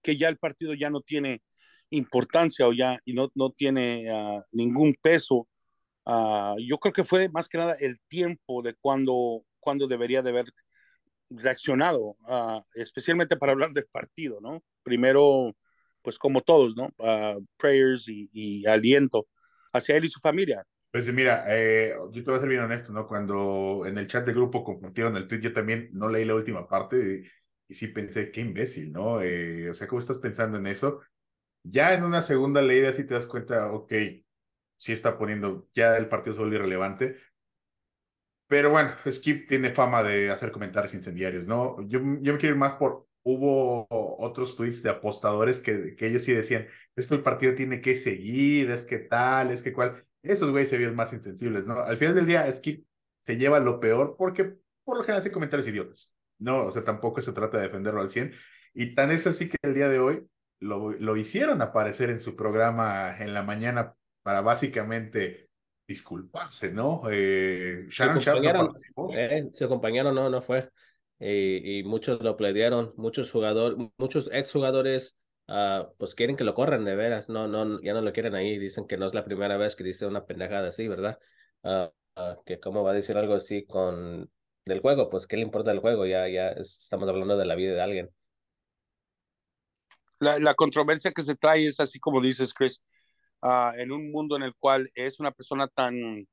que 0.02 0.16
ya 0.16 0.28
el 0.28 0.38
partido 0.38 0.74
ya 0.74 0.90
no 0.90 1.02
tiene 1.02 1.42
importancia 1.90 2.66
o 2.66 2.72
ya 2.72 3.00
y 3.04 3.14
no, 3.14 3.30
no 3.34 3.50
tiene 3.50 4.12
uh, 4.12 4.42
ningún 4.52 4.94
peso, 5.00 5.48
uh, 6.04 6.56
yo 6.58 6.78
creo 6.78 6.92
que 6.92 7.04
fue 7.04 7.28
más 7.28 7.48
que 7.48 7.58
nada 7.58 7.76
el 7.78 8.00
tiempo 8.08 8.62
de 8.62 8.74
cuando, 8.74 9.44
cuando 9.60 9.86
debería 9.86 10.22
de 10.22 10.30
haber 10.30 10.46
reaccionado, 11.30 12.16
uh, 12.26 12.62
especialmente 12.74 13.36
para 13.36 13.52
hablar 13.52 13.72
del 13.72 13.86
partido, 13.86 14.40
¿no? 14.40 14.62
Primero, 14.82 15.54
pues 16.02 16.18
como 16.18 16.40
todos, 16.40 16.76
¿no? 16.76 16.86
Uh, 16.98 17.44
prayers 17.56 18.06
y, 18.08 18.66
aliento 18.66 19.26
hacia 19.72 19.96
él 19.96 20.04
y 20.04 20.08
su 20.08 20.20
familia. 20.20 20.64
Pues 20.90 21.12
mira, 21.12 21.44
eh, 21.48 21.94
yo 22.12 22.24
te 22.24 22.30
voy 22.30 22.38
a 22.38 22.40
ser 22.40 22.48
bien 22.48 22.62
honesto, 22.62 22.92
¿no? 22.92 23.06
Cuando 23.06 23.84
en 23.86 23.98
el 23.98 24.08
chat 24.08 24.26
de 24.26 24.32
grupo 24.32 24.64
compartieron 24.64 25.16
el 25.16 25.28
tweet, 25.28 25.40
yo 25.40 25.52
también 25.52 25.90
no 25.92 26.08
leí 26.08 26.24
la 26.24 26.34
última 26.34 26.66
parte 26.66 26.96
y, 26.96 27.72
y 27.72 27.74
sí 27.74 27.88
pensé, 27.88 28.30
qué 28.30 28.40
imbécil, 28.40 28.92
¿no? 28.92 29.20
Eh, 29.22 29.70
o 29.70 29.74
sea, 29.74 29.86
¿cómo 29.86 30.00
estás 30.00 30.18
pensando 30.18 30.58
en 30.58 30.66
eso? 30.66 31.02
Ya 31.62 31.94
en 31.94 32.04
una 32.04 32.22
segunda 32.22 32.62
leída 32.62 32.92
sí 32.92 33.04
te 33.04 33.14
das 33.14 33.26
cuenta, 33.26 33.72
ok, 33.72 33.92
sí 34.76 34.92
está 34.92 35.18
poniendo, 35.18 35.68
ya 35.74 35.96
el 35.96 36.08
partido 36.08 36.36
vuelve 36.36 36.56
irrelevante, 36.56 37.16
pero 38.46 38.70
bueno, 38.70 38.90
Skip 39.10 39.46
tiene 39.46 39.74
fama 39.74 40.02
de 40.02 40.30
hacer 40.30 40.50
comentarios 40.50 40.94
incendiarios, 40.94 41.46
¿no? 41.46 41.76
Yo, 41.86 42.00
yo 42.22 42.32
me 42.32 42.38
quiero 42.38 42.54
ir 42.54 42.56
más 42.56 42.74
por, 42.74 43.07
hubo 43.28 43.86
otros 43.90 44.56
tweets 44.56 44.82
de 44.82 44.88
apostadores 44.88 45.60
que, 45.60 45.94
que 45.96 46.06
ellos 46.06 46.22
sí 46.22 46.32
decían, 46.32 46.66
esto 46.96 47.14
el 47.14 47.22
partido 47.22 47.54
tiene 47.54 47.82
que 47.82 47.94
seguir, 47.94 48.70
es 48.70 48.84
que 48.84 48.98
tal, 48.98 49.50
es 49.50 49.62
que 49.62 49.72
cual. 49.72 49.92
Esos 50.22 50.50
güeyes 50.50 50.70
se 50.70 50.78
vieron 50.78 50.96
más 50.96 51.12
insensibles, 51.12 51.66
¿no? 51.66 51.80
Al 51.80 51.96
final 51.98 52.14
del 52.14 52.26
día, 52.26 52.50
Skip 52.50 52.86
se 53.20 53.36
lleva 53.36 53.60
lo 53.60 53.80
peor 53.80 54.16
porque 54.16 54.56
por 54.84 54.96
lo 54.96 55.02
general 55.02 55.20
hace 55.20 55.30
comentarios 55.30 55.68
idiotas, 55.68 56.16
¿no? 56.38 56.66
O 56.66 56.72
sea, 56.72 56.84
tampoco 56.84 57.20
se 57.20 57.32
trata 57.32 57.58
de 57.58 57.64
defenderlo 57.64 58.00
al 58.00 58.10
100. 58.10 58.32
Y 58.74 58.94
tan 58.94 59.10
es 59.10 59.26
así 59.26 59.48
que 59.48 59.56
el 59.62 59.74
día 59.74 59.88
de 59.88 59.98
hoy 59.98 60.26
lo, 60.60 60.92
lo 60.92 61.16
hicieron 61.16 61.60
aparecer 61.60 62.10
en 62.10 62.20
su 62.20 62.34
programa 62.34 63.14
en 63.18 63.34
la 63.34 63.42
mañana 63.42 63.94
para 64.22 64.40
básicamente 64.40 65.48
disculparse, 65.86 66.72
¿no? 66.72 67.02
Eh, 67.10 67.86
Sharon 67.88 68.22
compañero, 68.22 68.74
no 68.96 69.14
eh, 69.14 69.48
su 69.52 69.68
compañero 69.68 70.12
no, 70.12 70.28
no 70.30 70.40
fue. 70.40 70.68
Y, 71.20 71.82
muchos 71.84 72.22
lo 72.22 72.36
pledieron, 72.36 72.94
muchos 72.96 73.30
jugadores, 73.30 73.76
muchos 73.98 74.30
exjugadores, 74.32 75.18
uh, 75.48 75.92
pues 75.98 76.14
quieren 76.14 76.36
que 76.36 76.44
lo 76.44 76.54
corran 76.54 76.84
de 76.84 76.94
veras, 76.94 77.28
no, 77.28 77.48
no, 77.48 77.80
ya 77.82 77.92
no 77.92 78.02
lo 78.02 78.12
quieren 78.12 78.34
ahí, 78.34 78.58
dicen 78.58 78.86
que 78.86 78.96
no 78.96 79.06
es 79.06 79.14
la 79.14 79.24
primera 79.24 79.56
vez 79.56 79.74
que 79.74 79.84
dice 79.84 80.06
una 80.06 80.26
pendejada 80.26 80.68
así, 80.68 80.86
¿verdad? 80.86 81.18
Uh, 81.62 81.88
uh, 82.20 82.42
que 82.46 82.60
cómo 82.60 82.84
va 82.84 82.92
a 82.92 82.94
decir 82.94 83.16
algo 83.16 83.34
así 83.34 83.66
con 83.66 84.30
del 84.64 84.80
juego, 84.80 85.08
pues 85.08 85.26
qué 85.26 85.36
le 85.36 85.42
importa 85.42 85.72
el 85.72 85.80
juego, 85.80 86.06
ya, 86.06 86.28
ya 86.28 86.50
estamos 86.50 87.08
hablando 87.08 87.36
de 87.36 87.46
la 87.46 87.54
vida 87.54 87.74
de 87.74 87.80
alguien. 87.80 88.10
La, 90.20 90.38
la 90.38 90.54
controversia 90.54 91.10
que 91.12 91.22
se 91.22 91.36
trae 91.36 91.66
es 91.66 91.80
así 91.80 91.98
como 91.98 92.20
dices, 92.20 92.52
Chris, 92.52 92.82
en 93.76 93.92
un 93.92 94.10
mundo 94.10 94.36
en 94.36 94.42
el 94.42 94.54
cual 94.56 94.90
es 94.94 95.20
una 95.20 95.32
persona 95.32 95.68
tan, 95.68 96.28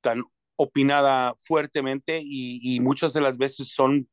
tan 0.00 0.22
opinada 0.56 1.34
fuertemente 1.40 2.20
y, 2.22 2.76
y 2.76 2.80
muchas 2.80 3.12
de 3.12 3.20
las 3.20 3.36
veces 3.38 3.68
son 3.68 4.08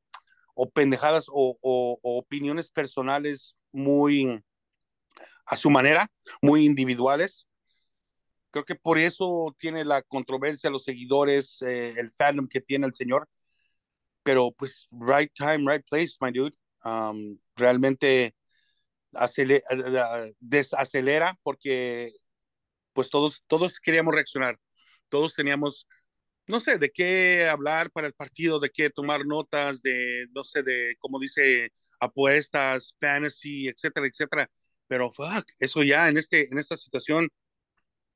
o 0.55 0.69
pendejadas 0.69 1.25
o, 1.29 1.57
opiniones 2.01 2.69
personales 2.69 3.55
muy 3.71 4.43
a 5.45 5.55
su 5.57 5.69
manera, 5.69 6.09
muy 6.41 6.65
individuales. 6.65 7.47
Creo 8.51 8.65
que 8.65 8.75
por 8.75 8.97
eso 8.97 9.55
tiene 9.57 9.85
la 9.85 10.01
controversia, 10.01 10.69
los 10.69 10.83
seguidores, 10.83 11.61
eh, 11.61 11.93
el 11.97 12.09
fandom 12.09 12.47
que 12.47 12.61
tiene 12.61 12.87
el 12.87 12.93
señor. 12.93 13.27
Pero 14.23 14.51
pues, 14.51 14.87
right 14.91 15.31
time, 15.33 15.71
right 15.71 15.85
place, 15.89 16.15
my 16.19 16.31
dude. 16.31 16.55
Um, 16.83 17.37
realmente 17.55 18.35
acelera, 19.13 19.63
desacelera 20.39 21.37
porque 21.43 22.11
pues 22.93 23.09
todos, 23.09 23.43
todos 23.47 23.79
queríamos 23.79 24.13
reaccionar, 24.13 24.59
todos 25.09 25.33
teníamos, 25.33 25.87
no 26.51 26.59
sé, 26.59 26.77
de 26.77 26.91
qué 26.91 27.47
hablar 27.47 27.89
para 27.91 28.07
el 28.07 28.13
partido, 28.13 28.59
de 28.59 28.69
qué 28.69 28.89
tomar 28.89 29.25
notas, 29.25 29.81
de, 29.81 30.27
no 30.35 30.43
sé, 30.43 30.61
de, 30.61 30.95
como 30.99 31.17
dice, 31.17 31.71
apuestas, 31.99 32.95
fantasy, 32.99 33.67
etcétera, 33.69 34.05
etcétera. 34.07 34.51
Pero, 34.87 35.11
fuck, 35.11 35.45
eso 35.59 35.81
ya 35.81 36.09
en, 36.09 36.17
este, 36.17 36.47
en 36.51 36.59
esta 36.59 36.75
situación, 36.75 37.29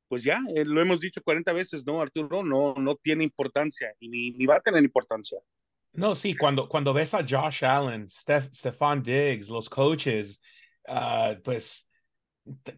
pues 0.10 0.24
ya, 0.24 0.40
eh, 0.54 0.66
lo 0.66 0.82
hemos 0.82 1.00
dicho 1.00 1.22
40 1.24 1.54
veces, 1.54 1.86
¿no, 1.86 2.02
Arturo? 2.02 2.44
No, 2.44 2.76
no 2.76 2.96
tiene 2.96 3.24
importancia 3.24 3.94
y 4.00 4.10
ni, 4.10 4.46
va 4.46 4.58
a 4.58 4.62
tener 4.62 4.84
importancia. 4.84 5.40
No, 5.94 6.14
sí, 6.14 6.36
cuando, 6.36 6.68
cuando 6.68 6.94
ves 6.94 7.14
a 7.14 7.26
Josh 7.26 7.64
Allen, 7.64 8.10
Steph, 8.10 8.54
Stefan 8.54 9.02
Diggs, 9.02 9.48
los 9.48 9.70
coaches, 9.70 10.42
uh, 10.90 11.42
pues 11.42 11.90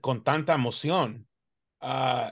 con 0.02 0.24
tanta 0.24 0.54
emoción, 0.54 1.28
uh, 1.82 2.30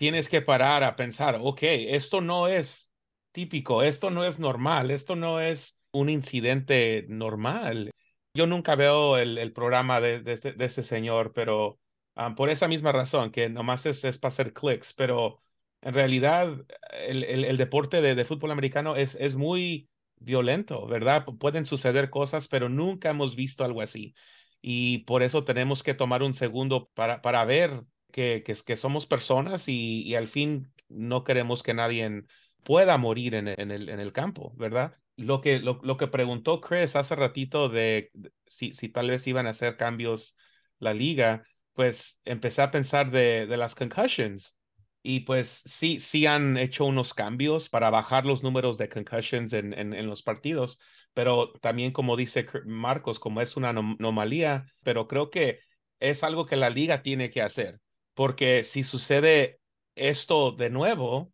tienes 0.00 0.30
que 0.30 0.40
parar 0.40 0.82
a 0.82 0.96
pensar, 0.96 1.38
ok, 1.42 1.58
esto 1.62 2.22
no 2.22 2.48
es 2.48 2.90
típico. 3.32 3.82
Esto 3.82 4.10
no 4.10 4.24
es 4.24 4.38
normal, 4.38 4.90
esto 4.90 5.14
no 5.14 5.40
es 5.40 5.78
un 5.92 6.08
incidente 6.08 7.04
normal. 7.10 7.90
Yo 8.32 8.46
nunca 8.46 8.76
veo 8.76 9.18
el, 9.18 9.52
programa 9.52 10.00
de, 10.00 10.22
de, 10.22 10.32
este, 10.32 10.82
señor, 10.84 11.34
pero 11.34 11.78
um, 12.16 12.34
por 12.34 12.48
esa 12.48 12.66
misma 12.66 12.92
razón, 12.92 13.30
que 13.30 13.50
nomás 13.50 13.84
es, 13.84 14.02
es 14.04 14.18
para 14.18 14.30
hacer 14.30 14.54
clics, 14.54 14.94
pero 14.94 15.42
en 15.82 15.92
realidad 15.92 16.64
el, 16.92 17.56
deporte 17.58 18.00
de, 18.00 18.24
fútbol 18.24 18.52
americano 18.52 18.96
es, 18.96 19.36
muy 19.36 19.90
violento, 20.16 20.86
¿verdad? 20.86 21.26
Pueden 21.26 21.66
suceder 21.66 22.08
cosas, 22.08 22.48
pero 22.48 22.70
nunca 22.70 23.10
hemos 23.10 23.36
visto 23.36 23.64
algo 23.64 23.82
así. 23.82 24.14
Y 24.62 25.00
por 25.00 25.22
eso 25.22 25.44
tenemos 25.44 25.82
que 25.82 25.92
tomar 25.92 26.22
un 26.22 26.32
segundo 26.32 26.90
para 26.94 27.44
ver 27.44 27.84
que, 28.10 28.42
que, 28.44 28.54
que 28.54 28.76
somos 28.76 29.06
personas 29.06 29.68
y, 29.68 30.02
y, 30.02 30.14
al 30.14 30.28
fin 30.28 30.72
no 30.88 31.24
queremos 31.24 31.62
que 31.62 31.74
nadie 31.74 32.24
pueda 32.64 32.98
morir 32.98 33.34
en, 33.34 33.48
en, 33.48 33.70
el, 33.70 33.88
en 33.88 34.00
el 34.00 34.12
campo, 34.12 34.52
¿verdad? 34.56 34.94
Lo 35.16 35.40
que, 35.40 35.58
lo, 35.58 35.80
lo, 35.82 35.96
que 35.96 36.08
preguntó 36.08 36.60
Chris 36.60 36.96
hace 36.96 37.14
ratito 37.14 37.68
de, 37.68 38.10
si, 38.46 38.74
si 38.74 38.88
tal 38.88 39.10
vez 39.10 39.26
iban 39.26 39.46
a 39.46 39.50
hacer 39.50 39.76
cambios 39.76 40.36
la 40.78 40.94
liga, 40.94 41.42
pues 41.74 42.20
empecé 42.24 42.62
a 42.62 42.70
pensar 42.70 43.10
de, 43.10 43.46
de 43.46 43.56
las 43.56 43.74
concussions 43.74 44.56
y 45.02 45.20
pues 45.20 45.62
sí, 45.64 46.00
sí 46.00 46.26
han 46.26 46.56
hecho 46.56 46.84
unos 46.84 47.14
cambios 47.14 47.68
para 47.70 47.90
bajar 47.90 48.26
los 48.26 48.42
números 48.42 48.76
de 48.76 48.88
concussions 48.88 49.52
en, 49.52 49.72
en, 49.72 49.94
en, 49.94 50.06
los 50.06 50.22
partidos, 50.22 50.78
pero 51.14 51.52
también 51.52 51.92
como 51.92 52.16
dice 52.16 52.46
Marcos, 52.66 53.18
como 53.18 53.40
es 53.40 53.56
una 53.56 53.70
anomalía, 53.70 54.66
pero 54.82 55.08
creo 55.08 55.30
que 55.30 55.60
es 56.00 56.22
algo 56.22 56.46
que 56.46 56.56
la 56.56 56.70
liga 56.70 57.02
tiene 57.02 57.30
que 57.30 57.42
hacer, 57.42 57.80
porque 58.20 58.64
si 58.64 58.84
sucede 58.84 59.60
esto 59.94 60.52
de 60.52 60.68
nuevo 60.68 61.32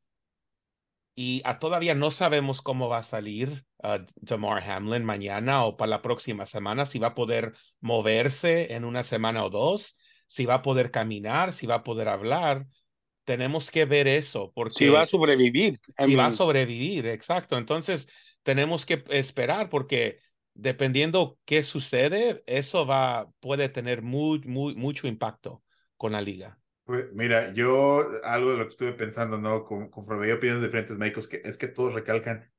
y 1.16 1.42
a, 1.44 1.59
todavía 1.59 1.96
no 1.96 2.12
sabemos 2.12 2.62
cómo 2.62 2.88
va 2.88 2.99
a 2.99 3.03
salir 3.03 3.64
uh, 3.83 4.05
Damar 4.14 4.62
Hamlin 4.62 5.03
mañana 5.03 5.64
o 5.64 5.77
para 5.77 5.90
la 5.90 6.01
próxima 6.01 6.46
semana, 6.46 6.87
si 6.87 7.01
va 7.01 7.09
a 7.09 7.14
poder 7.16 7.55
moverse 7.81 8.72
en 8.72 8.85
una 8.85 9.03
semana 9.03 9.44
o 9.44 9.51
dos, 9.51 9.96
si 10.29 10.46
va 10.46 10.55
a 10.55 10.62
poder 10.62 10.92
caminar, 10.92 11.53
si 11.53 11.66
va 11.66 11.75
a 11.75 11.83
poder 11.83 12.07
hablar 12.07 12.68
tenemos 13.25 13.72
que 13.72 13.85
ver 13.85 14.07
eso, 14.07 14.53
porque... 14.55 14.85
Si 14.85 14.88
va 14.88 15.03
a 15.03 15.07
sobrevivir. 15.07 15.81
Si 15.99 16.14
va 16.14 16.27
a 16.27 16.31
sobrevivir, 16.31 17.09
exacto. 17.09 17.59
Entonces, 17.59 18.07
tenemos 18.44 18.87
que 18.87 19.03
esperar 19.09 19.70
porque 19.70 20.20
dependiendo 20.55 21.37
qué 21.46 21.64
sucede, 21.64 22.44
eso 22.46 22.87
va, 22.87 23.29
puede 23.40 23.68
tener 23.68 24.03
muy, 24.03 24.38
muy, 24.42 24.77
mucho 24.77 25.09
impacto 25.09 25.64
con 25.96 26.12
la 26.12 26.20
liga. 26.20 26.61
Pues 26.87 27.12
mira, 27.12 27.53
yo 27.53 28.07
algo 28.25 28.53
de 28.53 28.59
lo 28.59 28.64
que 28.64 28.68
estuve 28.68 28.92
pensando, 28.92 29.38
¿no? 29.38 29.64
Con, 29.64 29.90
conforme 29.90 30.33
opiniones 30.33 30.62
de 30.62 30.68
diferentes 30.68 30.96
médicos, 30.99 31.27
que 31.29 31.42
es 31.44 31.59
que 31.59 31.66
todos 31.68 31.94
recalcan, 31.94 32.53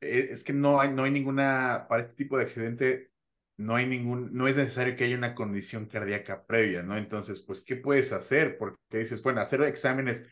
eh, 0.00 0.28
es 0.32 0.44
que 0.44 0.52
no 0.54 0.80
hay, 0.80 0.92
no 0.92 1.04
hay 1.04 1.12
ninguna, 1.12 1.86
para 1.88 2.02
este 2.04 2.14
tipo 2.16 2.38
de 2.38 2.44
accidente, 2.44 3.12
no 3.58 3.76
hay 3.76 3.86
ningún, 3.86 4.32
no 4.34 4.48
es 4.48 4.56
necesario 4.56 4.96
que 4.96 5.04
haya 5.04 5.16
una 5.18 5.34
condición 5.36 5.86
cardíaca 5.86 6.46
previa, 6.46 6.82
¿no? 6.84 6.96
Entonces, 6.98 7.40
pues, 7.42 7.62
¿qué 7.64 7.76
puedes 7.76 8.12
hacer? 8.12 8.58
Porque 8.58 8.78
dices, 8.98 9.22
bueno, 9.22 9.42
hacer 9.42 9.62
exámenes 9.64 10.26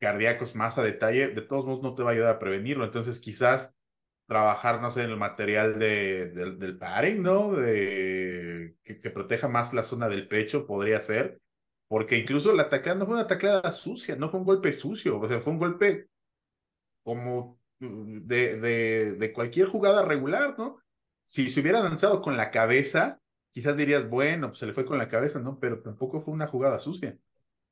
cardíacos 0.00 0.56
más 0.56 0.78
a 0.78 0.84
detalle, 0.84 1.28
de 1.30 1.42
todos 1.42 1.66
modos 1.66 1.82
no 1.84 1.94
te 1.96 2.04
va 2.04 2.10
a 2.12 2.14
ayudar 2.14 2.36
a 2.36 2.40
prevenirlo. 2.40 2.84
Entonces, 2.86 3.20
quizás 3.20 3.76
trabajar, 4.28 4.82
no 4.82 4.90
sé, 4.92 5.04
en 5.04 5.10
el 5.12 5.18
material 5.18 5.78
de, 5.80 6.28
de 6.30 6.56
del 6.56 6.78
padding, 6.78 7.22
¿no? 7.22 7.52
De, 7.54 8.76
que, 8.84 8.96
proteja 9.12 9.48
más 9.48 9.74
la 9.74 9.84
zona 9.84 10.08
del 10.10 10.28
pecho, 10.28 10.66
podría 10.66 11.00
ser. 11.00 11.41
Porque 11.92 12.16
incluso 12.16 12.54
la 12.54 12.70
tacleada 12.70 13.00
no 13.00 13.04
fue 13.04 13.16
una 13.16 13.26
tacleada 13.26 13.70
sucia, 13.70 14.16
no 14.16 14.30
fue 14.30 14.40
un 14.40 14.46
golpe 14.46 14.72
sucio, 14.72 15.20
o 15.20 15.28
sea, 15.28 15.42
fue 15.42 15.52
un 15.52 15.58
golpe 15.58 16.08
como 17.02 17.60
de, 17.78 18.58
de, 18.58 19.12
de 19.16 19.32
cualquier 19.34 19.66
jugada 19.68 20.02
regular, 20.02 20.54
¿no? 20.56 20.82
si 21.22 21.50
se 21.50 21.60
hubiera 21.60 21.80
lanzado 21.80 22.22
con 22.22 22.38
la 22.38 22.50
cabeza, 22.50 23.20
quizás 23.52 23.76
dirías, 23.76 24.08
bueno, 24.08 24.48
pues 24.48 24.60
se 24.60 24.66
le 24.66 24.72
fue 24.72 24.86
con 24.86 24.96
la 24.96 25.10
cabeza, 25.10 25.38
¿no? 25.38 25.58
Pero 25.58 25.82
tampoco 25.82 26.22
fue 26.22 26.32
una 26.32 26.46
jugada 26.46 26.80
sucia. 26.80 27.18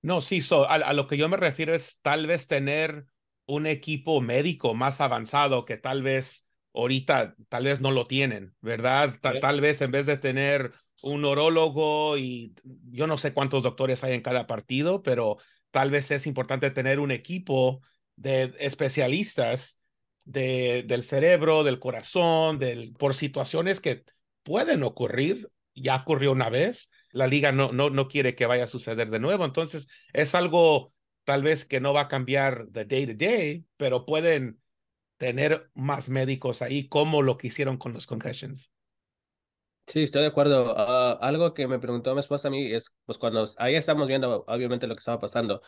No, 0.03 0.21
sí, 0.21 0.43
so, 0.43 0.69
a, 0.69 0.75
a, 0.75 0.93
lo 0.93 1.07
que 1.07 1.17
yo 1.17 1.31
me 1.31 1.39
refiero 1.39 1.75
es 1.75 1.99
tal 2.03 2.27
vez 2.27 2.47
tener 2.47 3.07
un 3.47 3.67
equipo 3.67 4.21
médico 4.21 4.75
más 4.75 5.01
avanzado 5.01 5.65
que 5.65 5.79
tal 5.79 6.03
vez 6.03 6.47
ahorita, 6.75 7.37
tal 7.49 7.65
vez 7.65 7.81
no 7.81 7.91
lo 7.91 8.07
tienen, 8.07 8.55
¿verdad? 8.61 9.15
Sí. 9.15 9.41
Tal 9.41 9.63
vez 9.63 9.81
en 9.81 9.91
vez 9.93 10.05
de 10.05 10.19
tener 10.19 10.73
un 11.03 11.25
orólogo 11.25 12.17
y 12.17 12.55
yo 12.91 13.07
no 13.07 13.19
sé 13.19 13.33
cuántos 13.33 13.63
doctores 13.63 14.05
hay 14.05 14.15
en 14.15 14.23
cada 14.23 14.47
partido, 14.47 15.03
pero 15.03 15.39
tal 15.71 15.91
vez 15.91 16.11
es 16.11 16.27
importante 16.27 16.71
tener 16.71 17.01
un 17.01 17.11
equipo 17.11 17.81
de 18.17 18.55
especialistas 18.59 19.81
de, 20.25 20.85
del 20.87 21.03
cerebro, 21.03 21.65
del 21.65 21.79
corazón, 21.79 22.59
del, 22.59 22.93
por 22.93 23.15
situaciones 23.15 23.81
que 23.81 24.05
pueden 24.43 24.83
ocurrir, 24.83 25.51
ya 25.75 25.97
ocurrió 25.97 26.33
una 26.33 26.51
vez, 26.51 26.91
la 27.13 27.27
liga 27.27 27.53
no, 27.53 27.73
no, 27.73 27.91
no 27.91 28.09
quiere 28.09 28.35
que 28.35 28.47
vaya 28.47 28.65
a 28.65 28.69
suceder 28.69 29.11
de 29.11 29.21
nuevo, 29.21 29.45
entonces 29.45 29.89
es 30.13 30.35
algo 30.35 30.93
tal 31.25 31.43
vez 31.43 31.65
que 31.65 31.81
no 31.81 31.93
va 31.93 32.03
a 32.03 32.09
cambiar 32.09 32.67
de 32.69 32.85
day 32.85 33.07
to 33.07 33.15
day, 33.15 33.65
pero 33.77 34.05
pueden 34.05 34.61
tener 35.17 35.71
más 35.75 36.09
médicos 36.09 36.63
ahí 36.63 36.89
como 36.89 37.23
lo 37.23 37.37
que 37.37 37.49
hicieron 37.49 37.77
con 37.77 37.93
los 37.93 38.07
concussions. 38.07 38.71
Sí, 39.91 40.05
estoy 40.05 40.23
de 40.23 40.29
acuerdo. 40.29 40.73
Uh, 40.73 41.19
algo 41.21 41.53
que 41.53 41.67
me 41.67 41.81
preguntó 41.81 42.15
mi 42.15 42.21
esposa 42.21 42.47
a 42.47 42.51
mí 42.53 42.73
es, 42.73 42.95
pues 43.07 43.19
cuando 43.19 43.45
ahí 43.59 43.75
estamos 43.75 44.07
viendo 44.07 44.45
obviamente 44.47 44.87
lo 44.87 44.95
que 44.95 45.01
estaba 45.01 45.19
pasando, 45.19 45.63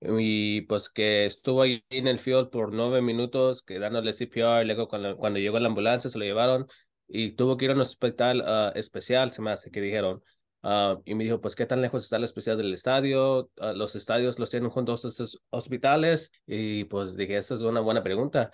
y 0.00 0.62
pues 0.62 0.88
que 0.88 1.26
estuvo 1.26 1.60
ahí 1.62 1.84
en 1.90 2.06
el 2.06 2.18
field 2.18 2.48
por 2.50 2.72
nueve 2.72 3.02
minutos, 3.02 3.62
que 3.62 3.78
dándole 3.78 4.14
CPR, 4.14 4.64
luego 4.64 4.88
cuando, 4.88 5.16
cuando 5.18 5.38
llegó 5.40 5.58
la 5.60 5.68
ambulancia 5.68 6.08
se 6.10 6.18
lo 6.18 6.24
llevaron 6.24 6.66
y 7.06 7.32
tuvo 7.32 7.56
que 7.58 7.66
ir 7.66 7.70
a 7.72 7.74
un 7.74 7.80
hospital 7.82 8.40
uh, 8.42 8.78
especial, 8.78 9.30
se 9.32 9.42
me 9.42 9.50
hace 9.52 9.70
que 9.70 9.80
dijeron. 9.82 10.22
Uh, 10.62 11.00
y 11.04 11.14
me 11.14 11.24
dijo, 11.24 11.40
pues, 11.40 11.54
¿qué 11.54 11.66
tan 11.66 11.82
lejos 11.82 12.02
está 12.04 12.16
el 12.16 12.24
especial 12.24 12.56
del 12.56 12.72
estadio? 12.74 13.50
Los 13.76 13.94
estadios 13.94 14.38
los 14.38 14.50
tienen 14.50 14.70
juntos 14.70 15.04
a 15.04 15.08
estos 15.08 15.40
hospitales. 15.50 16.32
Y 16.46 16.84
pues 16.84 17.16
dije, 17.16 17.36
esa 17.36 17.54
es 17.54 17.60
una 17.60 17.80
buena 17.80 18.02
pregunta. 18.02 18.50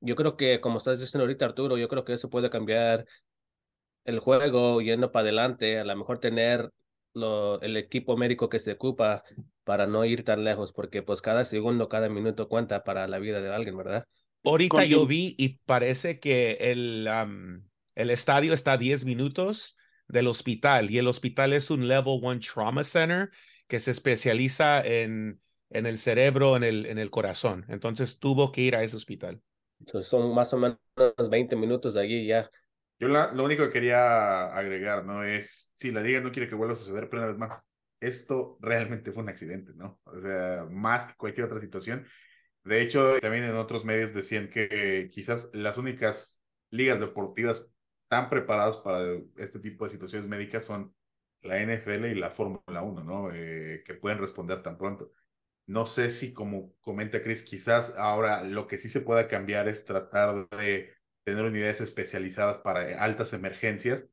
Yo 0.00 0.16
creo 0.16 0.36
que, 0.36 0.60
como 0.60 0.76
estás 0.78 1.00
diciendo 1.00 1.22
ahorita, 1.24 1.46
Arturo, 1.46 1.78
yo 1.78 1.88
creo 1.88 2.04
que 2.04 2.12
eso 2.12 2.28
puede 2.28 2.50
cambiar 2.50 3.06
el 4.04 4.18
juego 4.18 4.80
yendo 4.80 5.12
para 5.12 5.24
adelante. 5.24 5.78
A 5.78 5.84
lo 5.84 5.96
mejor 5.96 6.18
tener 6.18 6.70
lo, 7.12 7.60
el 7.60 7.76
equipo 7.76 8.16
médico 8.16 8.48
que 8.48 8.60
se 8.60 8.72
ocupa 8.72 9.24
para 9.64 9.86
no 9.86 10.04
ir 10.04 10.24
tan 10.24 10.44
lejos, 10.44 10.72
porque 10.72 11.02
pues 11.02 11.22
cada 11.22 11.44
segundo, 11.44 11.88
cada 11.88 12.08
minuto 12.08 12.48
cuenta 12.48 12.84
para 12.84 13.06
la 13.08 13.18
vida 13.18 13.40
de 13.40 13.52
alguien, 13.52 13.76
¿verdad? 13.76 14.06
Ahorita 14.44 14.76
Con... 14.76 14.84
yo 14.84 15.06
vi 15.06 15.34
y 15.38 15.60
parece 15.64 16.20
que 16.20 16.58
el, 16.60 17.08
um, 17.08 17.62
el 17.94 18.10
estadio 18.10 18.52
está 18.52 18.72
a 18.72 18.78
10 18.78 19.04
minutos 19.04 19.76
del 20.08 20.26
hospital 20.26 20.90
y 20.90 20.98
el 20.98 21.08
hospital 21.08 21.54
es 21.54 21.70
un 21.70 21.88
Level 21.88 22.20
1 22.22 22.40
Trauma 22.40 22.84
Center 22.84 23.30
que 23.68 23.80
se 23.80 23.90
especializa 23.90 24.82
en, 24.82 25.40
en 25.70 25.86
el 25.86 25.98
cerebro, 25.98 26.56
en 26.56 26.64
el, 26.64 26.86
en 26.86 26.98
el 26.98 27.10
corazón. 27.10 27.64
Entonces 27.68 28.18
tuvo 28.18 28.52
que 28.52 28.60
ir 28.60 28.76
a 28.76 28.82
ese 28.82 28.96
hospital. 28.96 29.40
Entonces 29.80 30.08
son 30.08 30.34
más 30.34 30.52
o 30.52 30.58
menos 30.58 30.78
20 31.30 31.56
minutos 31.56 31.94
de 31.94 32.00
allí 32.00 32.26
ya. 32.26 32.50
Yo 32.98 33.08
la, 33.08 33.32
lo 33.32 33.44
único 33.44 33.64
que 33.64 33.72
quería 33.72 34.54
agregar, 34.54 35.04
¿no? 35.04 35.24
Es, 35.24 35.72
sí, 35.76 35.90
la 35.90 36.00
liga 36.00 36.20
no 36.20 36.32
quiere 36.32 36.48
que 36.48 36.54
vuelva 36.54 36.74
a 36.74 36.78
suceder, 36.78 37.08
pero 37.08 37.22
una 37.22 37.32
vez 37.32 37.38
más, 37.38 37.60
esto 38.00 38.58
realmente 38.60 39.12
fue 39.12 39.22
un 39.22 39.28
accidente, 39.28 39.72
¿no? 39.74 40.00
O 40.04 40.18
sea, 40.20 40.66
más 40.70 41.06
que 41.06 41.16
cualquier 41.16 41.46
otra 41.46 41.60
situación. 41.60 42.06
De 42.64 42.80
hecho, 42.82 43.18
también 43.20 43.44
en 43.44 43.56
otros 43.56 43.84
medios 43.84 44.14
decían 44.14 44.48
que 44.48 45.10
quizás 45.12 45.50
las 45.54 45.78
únicas 45.78 46.42
ligas 46.70 47.00
deportivas 47.00 47.68
tan 48.08 48.30
preparadas 48.30 48.78
para 48.78 49.18
este 49.36 49.58
tipo 49.60 49.84
de 49.84 49.90
situaciones 49.90 50.28
médicas 50.28 50.64
son 50.64 50.94
la 51.42 51.60
NFL 51.60 52.10
y 52.10 52.14
la 52.14 52.30
Fórmula 52.30 52.82
1, 52.82 53.04
¿no? 53.04 53.30
Eh, 53.32 53.82
que 53.84 53.94
pueden 53.94 54.18
responder 54.18 54.62
tan 54.62 54.78
pronto. 54.78 55.10
No 55.66 55.86
sé 55.86 56.10
si, 56.10 56.32
como 56.32 56.74
comenta 56.80 57.22
Chris, 57.22 57.42
quizás 57.42 57.96
ahora 57.96 58.42
lo 58.44 58.66
que 58.66 58.78
sí 58.78 58.88
se 58.88 59.00
pueda 59.02 59.28
cambiar 59.28 59.68
es 59.68 59.84
tratar 59.84 60.48
de 60.50 60.92
tener 61.24 61.44
unidades 61.44 61.80
especializadas 61.80 62.58
para 62.58 63.02
altas 63.02 63.32
emergencias 63.32 64.08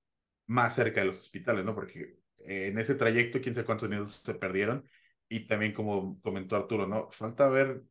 más 0.47 0.75
cerca 0.75 1.01
de 1.01 1.07
los 1.07 1.19
hospitales, 1.19 1.65
¿no? 1.65 1.75
Porque 1.75 2.17
en 2.39 2.77
ese 2.77 2.95
trayecto, 2.95 3.41
quién 3.41 3.53
sabe 3.53 3.65
cuántos 3.65 3.89
minutos 3.89 4.13
se 4.13 4.33
perdieron. 4.33 4.89
Y 5.29 5.47
también, 5.47 5.73
como 5.73 6.19
comentó 6.21 6.55
Arturo, 6.55 6.87
¿no? 6.87 7.09
Falta 7.11 7.47
ver 7.49 7.83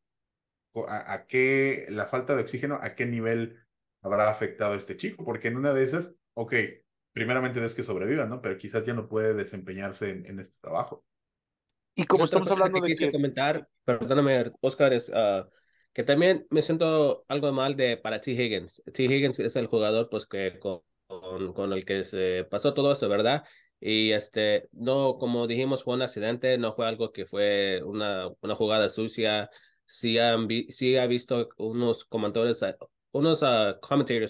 a, 0.88 1.14
a, 1.14 1.26
qué, 1.26 1.86
la 1.88 2.06
falta 2.06 2.34
de 2.34 2.42
oxígeno, 2.42 2.78
a 2.80 2.94
qué 2.94 3.06
nivel 3.06 3.58
habrá 4.02 4.30
afectado 4.30 4.74
a 4.74 4.76
este 4.76 4.96
chico, 4.96 5.24
porque 5.24 5.48
en 5.48 5.56
una 5.56 5.72
de 5.72 5.84
esas, 5.84 6.16
ok, 6.34 6.54
primeramente 7.12 7.64
es 7.64 7.74
que 7.74 7.82
sobreviva, 7.82 8.26
¿no? 8.26 8.40
Pero 8.40 8.58
quizás 8.58 8.84
ya 8.84 8.94
no 8.94 9.08
puede 9.08 9.34
desempeñarse 9.34 10.10
en, 10.10 10.26
en 10.26 10.38
este 10.38 10.58
trabajo. 10.60 11.04
Y 11.94 12.04
como 12.04 12.24
estamos 12.24 12.50
hablando 12.50 12.80
que 12.80 12.88
de 12.88 12.94
que... 12.94 13.12
comentar, 13.12 13.68
perdóname, 13.84 14.52
Oscar, 14.60 14.92
es 14.92 15.08
uh, 15.08 15.44
que 15.92 16.04
también 16.04 16.46
me 16.50 16.62
siento 16.62 17.24
algo 17.28 17.52
mal 17.52 17.76
de 17.76 17.96
para 17.96 18.20
T. 18.20 18.32
Higgins. 18.32 18.82
T. 18.92 19.04
Higgins 19.04 19.38
es 19.40 19.56
el 19.56 19.66
jugador, 19.66 20.08
pues, 20.10 20.26
que 20.26 20.58
con, 20.58 20.82
con 21.54 21.72
el 21.72 21.84
que 21.84 22.04
se 22.04 22.44
pasó 22.50 22.74
todo 22.74 22.92
eso, 22.92 23.08
¿verdad? 23.08 23.44
Y 23.80 24.12
este, 24.12 24.68
no, 24.72 25.16
como 25.18 25.46
dijimos, 25.46 25.84
fue 25.84 25.94
un 25.94 26.02
accidente, 26.02 26.58
no 26.58 26.72
fue 26.72 26.86
algo 26.86 27.12
que 27.12 27.26
fue 27.26 27.82
una, 27.84 28.28
una 28.42 28.54
jugada 28.54 28.88
sucia. 28.88 29.50
sí, 29.86 30.18
han 30.18 30.46
sí 30.68 30.96
ha 30.96 31.06
visto 31.06 31.48
unos 31.56 32.04
comentadores, 32.04 32.60
unos 33.12 33.42
uh, 33.42 33.80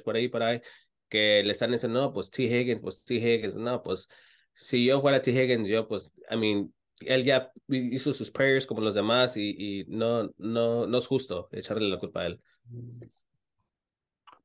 por 0.04 0.16
ahí, 0.16 0.28
por 0.28 0.42
ahí, 0.42 0.62
que 1.08 1.42
le 1.44 1.52
están 1.52 1.72
diciendo, 1.72 2.00
no, 2.00 2.12
pues 2.12 2.30
T. 2.30 2.44
Higgins, 2.44 2.80
pues 2.80 3.04
T. 3.04 3.16
Higgins, 3.16 3.56
no, 3.56 3.82
pues 3.82 4.08
si 4.54 4.86
yo 4.86 5.00
fuera 5.00 5.20
T. 5.20 5.32
Higgins, 5.32 5.68
yo 5.68 5.88
pues, 5.88 6.12
I 6.30 6.36
mean, 6.36 6.72
él 7.00 7.24
ya 7.24 7.50
hizo 7.68 8.12
sus 8.12 8.30
prayers 8.30 8.66
como 8.66 8.80
los 8.80 8.94
demás 8.94 9.36
y, 9.36 9.54
y 9.58 9.84
no, 9.88 10.30
no, 10.38 10.86
no 10.86 10.98
es 10.98 11.06
justo 11.06 11.48
echarle 11.52 11.88
la 11.88 11.98
culpa 11.98 12.20
a 12.20 12.26
él. 12.26 12.40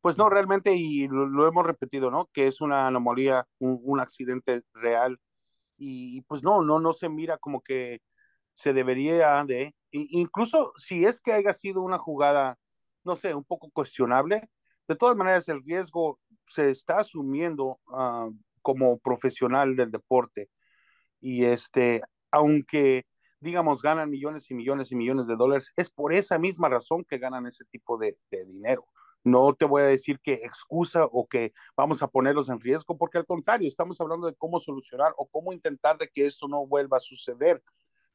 Pues 0.02 0.18
no, 0.18 0.30
realmente, 0.30 0.76
y 0.76 1.08
lo, 1.08 1.48
hemos 1.48 1.66
repetido, 1.66 2.12
¿no? 2.12 2.30
Que 2.32 2.48
es 2.48 2.62
una 2.62 2.88
anomalía, 2.88 3.48
un, 3.60 3.80
un 3.84 4.00
accidente 4.00 4.64
real. 4.74 5.20
Y, 5.78 6.22
pues 6.22 6.44
no, 6.44 6.62
no, 6.62 6.80
no 6.80 6.94
se 6.94 7.10
mira 7.10 7.38
como 7.38 7.62
que 7.62 8.02
se 8.54 8.72
debería 8.72 9.44
de, 9.44 9.76
incluso 9.92 10.72
si 10.78 11.06
es 11.06 11.20
que 11.22 11.34
haya 11.34 11.54
sido 11.54 11.82
una 11.82 11.98
jugada, 11.98 12.58
no 13.04 13.16
sé, 13.16 13.34
un 13.34 13.44
poco 13.44 13.70
cuestionable, 13.72 14.50
de 14.88 14.96
todas 14.96 15.18
maneras 15.18 15.50
el 15.50 15.64
riesgo 15.64 16.20
se 16.48 16.70
está 16.70 17.00
asumiendo 17.00 17.80
uh, 17.88 18.32
como 18.62 18.98
profesional 19.00 19.76
del 19.76 19.92
deporte. 19.92 20.50
Y 21.20 21.46
este, 21.46 22.02
aunque 22.36 23.06
digamos 23.40 23.82
ganan 23.82 24.10
millones 24.10 24.52
y 24.52 24.54
millones 24.54 24.92
y 24.92 24.96
millones 24.96 25.28
de 25.28 25.38
dólares, 25.38 25.72
es 25.78 25.90
por 25.90 26.14
esa 26.14 26.38
misma 26.38 26.68
razón 26.68 27.06
que 27.06 27.18
ganan 27.18 27.48
ese 27.48 27.64
tipo 27.66 27.98
de, 27.98 28.18
dinero. 28.30 28.86
No 29.24 29.54
te 29.54 29.64
voy 29.64 29.84
a 29.84 29.86
decir 29.86 30.20
que 30.20 30.34
excusa 30.34 31.06
o 31.06 31.28
que 31.28 31.54
vamos 31.78 32.02
a 32.04 32.08
ponerlos 32.08 32.50
en 32.50 32.60
riesgo, 32.60 32.98
porque 32.98 33.18
al 33.18 33.26
contrario, 33.26 33.68
estamos 33.68 34.02
hablando 34.02 34.28
de 34.28 34.36
cómo 34.36 34.60
solucionar 34.60 35.14
o 35.18 35.28
cómo 35.28 35.54
intentar 35.54 35.98
de 35.98 36.10
que 36.10 36.26
esto 36.26 36.48
no 36.48 36.68
vuelva 36.68 36.98
a 36.98 37.00
suceder. 37.00 37.64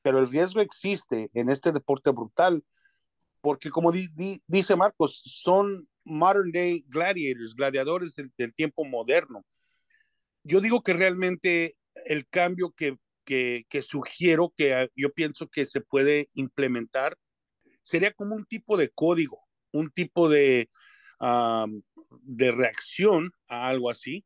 Pero 0.03 0.19
el 0.19 0.29
riesgo 0.29 0.61
existe 0.61 1.31
en 1.33 1.49
este 1.49 1.73
deporte 1.73 2.11
brutal, 2.11 2.63
porque 3.41 3.71
como 3.71 3.91
di, 3.91 4.09
di, 4.15 4.43
dice 4.47 4.77
Marcos, 4.77 5.23
son 5.25 5.89
modern 6.05 6.53
day 6.53 6.85
gladiators, 6.89 7.55
gladiadores 7.55 8.15
del, 8.15 8.53
tiempo 8.55 8.85
moderno. 8.85 9.45
Yo 10.45 10.61
digo 10.61 10.83
que 10.83 10.93
realmente 10.93 11.77
el 12.05 12.29
cambio 12.29 12.73
que, 12.73 12.99
que, 13.25 13.65
sugiero, 13.83 14.53
que 14.57 14.89
yo 14.97 15.13
pienso 15.13 15.49
que 15.49 15.67
se 15.67 15.81
puede 15.81 16.29
implementar, 16.35 17.17
sería 17.83 18.13
como 18.13 18.35
un 18.35 18.45
tipo 18.47 18.77
de 18.77 18.91
código, 18.91 19.41
un 19.73 19.91
tipo 19.91 20.29
de, 20.29 20.69
um, 21.21 21.83
de 22.23 22.51
reacción 22.53 23.33
a 23.49 23.69
algo 23.69 23.91
así. 23.91 24.25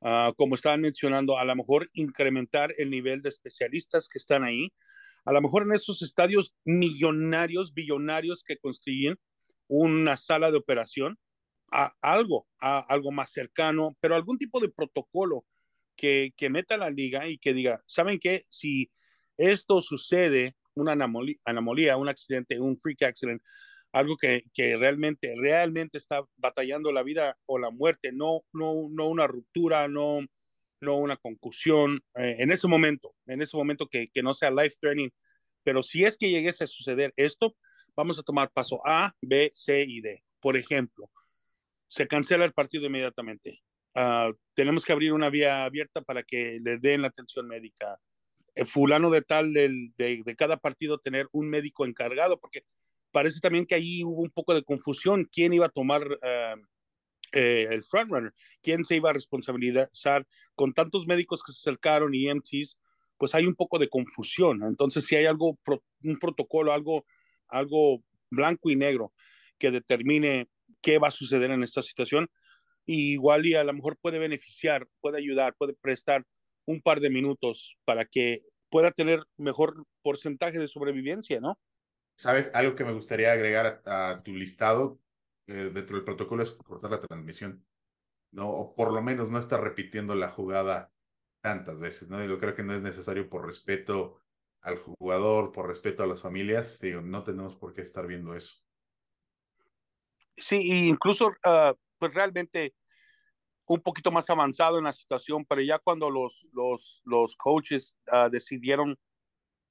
Uh, 0.00 0.32
como 0.36 0.54
estaban 0.54 0.80
mencionando, 0.80 1.38
a 1.38 1.44
lo 1.44 1.56
mejor 1.56 1.90
incrementar 1.92 2.72
el 2.78 2.90
nivel 2.90 3.20
de 3.20 3.30
especialistas 3.30 4.08
que 4.08 4.18
están 4.18 4.44
ahí. 4.44 4.72
A 5.24 5.32
lo 5.32 5.42
mejor 5.42 5.64
en 5.64 5.72
esos 5.72 6.02
estadios 6.02 6.54
millonarios, 6.64 7.74
billonarios 7.74 8.44
que 8.44 8.58
construyen 8.58 9.18
una 9.66 10.16
sala 10.16 10.50
de 10.52 10.56
operación, 10.56 11.18
a 11.70 11.92
algo, 12.00 12.46
a 12.60 12.78
algo 12.78 13.12
más 13.12 13.32
cercano, 13.32 13.96
pero 14.00 14.14
algún 14.14 14.38
tipo 14.38 14.60
de 14.60 14.70
protocolo 14.70 15.44
que, 15.98 16.32
que 16.36 16.48
meta 16.48 16.78
la 16.78 16.88
liga 16.88 17.28
y 17.28 17.36
que 17.36 17.52
diga, 17.52 17.82
¿saben 17.86 18.18
qué? 18.18 18.46
Si 18.48 18.90
esto 19.36 19.82
sucede, 19.82 20.56
una 20.74 20.92
anomalía, 20.92 21.96
un 21.96 22.08
accidente, 22.08 22.60
un 22.60 22.78
freak 22.78 23.02
accident, 23.02 23.42
algo 23.92 24.16
que, 24.16 24.44
que, 24.54 24.76
realmente, 24.76 25.34
realmente 25.36 25.98
está 25.98 26.24
batallando 26.36 26.92
la 26.92 27.02
vida 27.02 27.36
o 27.46 27.58
la 27.58 27.70
muerte, 27.70 28.12
no, 28.12 28.42
no, 28.52 28.88
no 28.90 29.08
una 29.08 29.26
ruptura, 29.26 29.88
no, 29.88 30.20
no 30.80 30.96
una 30.96 31.16
concusión, 31.16 32.00
eh, 32.14 32.36
en 32.38 32.52
ese 32.52 32.68
momento, 32.68 33.14
en 33.26 33.42
ese 33.42 33.56
momento 33.56 33.88
que, 33.88 34.08
que 34.08 34.22
no 34.22 34.34
sea 34.34 34.50
life 34.50 34.76
threatening, 34.80 35.10
pero 35.64 35.82
si 35.82 36.04
es 36.04 36.16
que 36.16 36.30
llegase 36.30 36.64
a 36.64 36.68
suceder 36.68 37.12
esto, 37.16 37.56
vamos 37.96 38.18
a 38.18 38.22
tomar 38.22 38.50
paso 38.50 38.80
A, 38.84 39.14
B, 39.20 39.50
C 39.54 39.84
y 39.86 40.00
D. 40.00 40.22
Por 40.40 40.56
ejemplo, 40.56 41.10
se 41.88 42.06
cancela 42.06 42.44
el 42.44 42.52
partido 42.52 42.86
inmediatamente. 42.86 43.60
Uh, 43.98 44.32
tenemos 44.54 44.84
que 44.84 44.92
abrir 44.92 45.12
una 45.12 45.28
vía 45.28 45.64
abierta 45.64 46.02
para 46.02 46.22
que 46.22 46.58
le 46.62 46.78
den 46.78 47.02
la 47.02 47.08
atención 47.08 47.48
médica. 47.48 47.98
El 48.54 48.66
fulano 48.66 49.10
de 49.10 49.22
tal 49.22 49.52
del, 49.52 49.92
de, 49.96 50.22
de 50.24 50.36
cada 50.36 50.56
partido 50.56 50.98
tener 50.98 51.26
un 51.32 51.48
médico 51.50 51.84
encargado, 51.84 52.38
porque 52.38 52.62
parece 53.10 53.40
también 53.40 53.66
que 53.66 53.74
ahí 53.74 54.04
hubo 54.04 54.22
un 54.22 54.30
poco 54.30 54.54
de 54.54 54.62
confusión. 54.62 55.28
¿Quién 55.32 55.52
iba 55.52 55.66
a 55.66 55.70
tomar 55.70 56.06
uh, 56.06 56.60
eh, 57.32 57.66
el 57.70 57.82
frontrunner? 57.82 58.32
¿Quién 58.62 58.84
se 58.84 58.94
iba 58.94 59.10
a 59.10 59.14
responsabilizar? 59.14 60.26
Con 60.54 60.74
tantos 60.74 61.06
médicos 61.06 61.42
que 61.42 61.52
se 61.52 61.58
acercaron 61.58 62.14
y 62.14 62.28
EMTs, 62.28 62.78
pues 63.16 63.34
hay 63.34 63.46
un 63.46 63.56
poco 63.56 63.80
de 63.80 63.88
confusión. 63.88 64.62
Entonces, 64.62 65.06
si 65.06 65.16
hay 65.16 65.26
algo, 65.26 65.58
pro, 65.64 65.82
un 66.04 66.18
protocolo, 66.20 66.72
algo, 66.72 67.04
algo 67.48 68.04
blanco 68.30 68.70
y 68.70 68.76
negro 68.76 69.12
que 69.58 69.72
determine 69.72 70.48
qué 70.80 70.98
va 70.98 71.08
a 71.08 71.12
suceder 71.12 71.50
en 71.50 71.64
esta 71.64 71.82
situación, 71.82 72.30
y 72.88 73.12
igual 73.12 73.44
y 73.44 73.54
a 73.54 73.64
lo 73.64 73.74
mejor 73.74 73.98
puede 73.98 74.18
beneficiar, 74.18 74.88
puede 75.02 75.18
ayudar, 75.18 75.54
puede 75.58 75.74
prestar 75.74 76.24
un 76.64 76.80
par 76.80 77.00
de 77.00 77.10
minutos 77.10 77.76
para 77.84 78.06
que 78.06 78.42
pueda 78.70 78.92
tener 78.92 79.24
mejor 79.36 79.84
porcentaje 80.02 80.58
de 80.58 80.68
sobrevivencia, 80.68 81.38
¿no? 81.38 81.58
¿Sabes? 82.16 82.50
Algo 82.54 82.74
que 82.74 82.84
me 82.84 82.94
gustaría 82.94 83.30
agregar 83.30 83.82
a, 83.84 84.08
a 84.10 84.22
tu 84.22 84.32
listado 84.32 84.98
eh, 85.46 85.70
dentro 85.72 85.96
del 85.96 86.04
protocolo 86.06 86.42
es 86.42 86.52
cortar 86.52 86.90
la 86.90 87.00
transmisión, 87.02 87.62
¿no? 88.32 88.48
O 88.48 88.74
por 88.74 88.90
lo 88.90 89.02
menos 89.02 89.30
no 89.30 89.38
estar 89.38 89.62
repitiendo 89.62 90.14
la 90.14 90.30
jugada 90.30 90.90
tantas 91.42 91.80
veces, 91.80 92.08
¿no? 92.08 92.24
Yo 92.24 92.38
creo 92.38 92.54
que 92.54 92.62
no 92.62 92.72
es 92.72 92.80
necesario 92.80 93.28
por 93.28 93.44
respeto 93.44 94.22
al 94.62 94.78
jugador, 94.78 95.52
por 95.52 95.68
respeto 95.68 96.02
a 96.02 96.06
las 96.06 96.22
familias, 96.22 96.80
digo, 96.80 97.02
no 97.02 97.22
tenemos 97.22 97.54
por 97.54 97.74
qué 97.74 97.82
estar 97.82 98.06
viendo 98.06 98.34
eso. 98.34 98.54
Sí, 100.38 100.86
incluso, 100.88 101.28
uh, 101.44 101.74
pues 101.98 102.14
realmente 102.14 102.74
un 103.66 103.82
poquito 103.82 104.10
más 104.10 104.28
avanzado 104.30 104.78
en 104.78 104.84
la 104.84 104.92
situación, 104.92 105.44
pero 105.44 105.60
ya 105.60 105.78
cuando 105.78 106.10
los, 106.10 106.46
los, 106.52 107.02
los 107.04 107.36
coaches 107.36 107.96
uh, 108.10 108.30
decidieron 108.30 108.98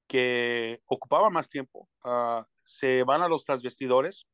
que 0.08 0.82
ocupaba 0.86 1.30
más 1.30 1.50
tiempo, 1.50 1.90
uh, 2.06 2.44
se 2.64 3.04
van 3.04 3.22
a 3.22 3.28
los 3.28 3.44
transvestidores. 3.44 4.28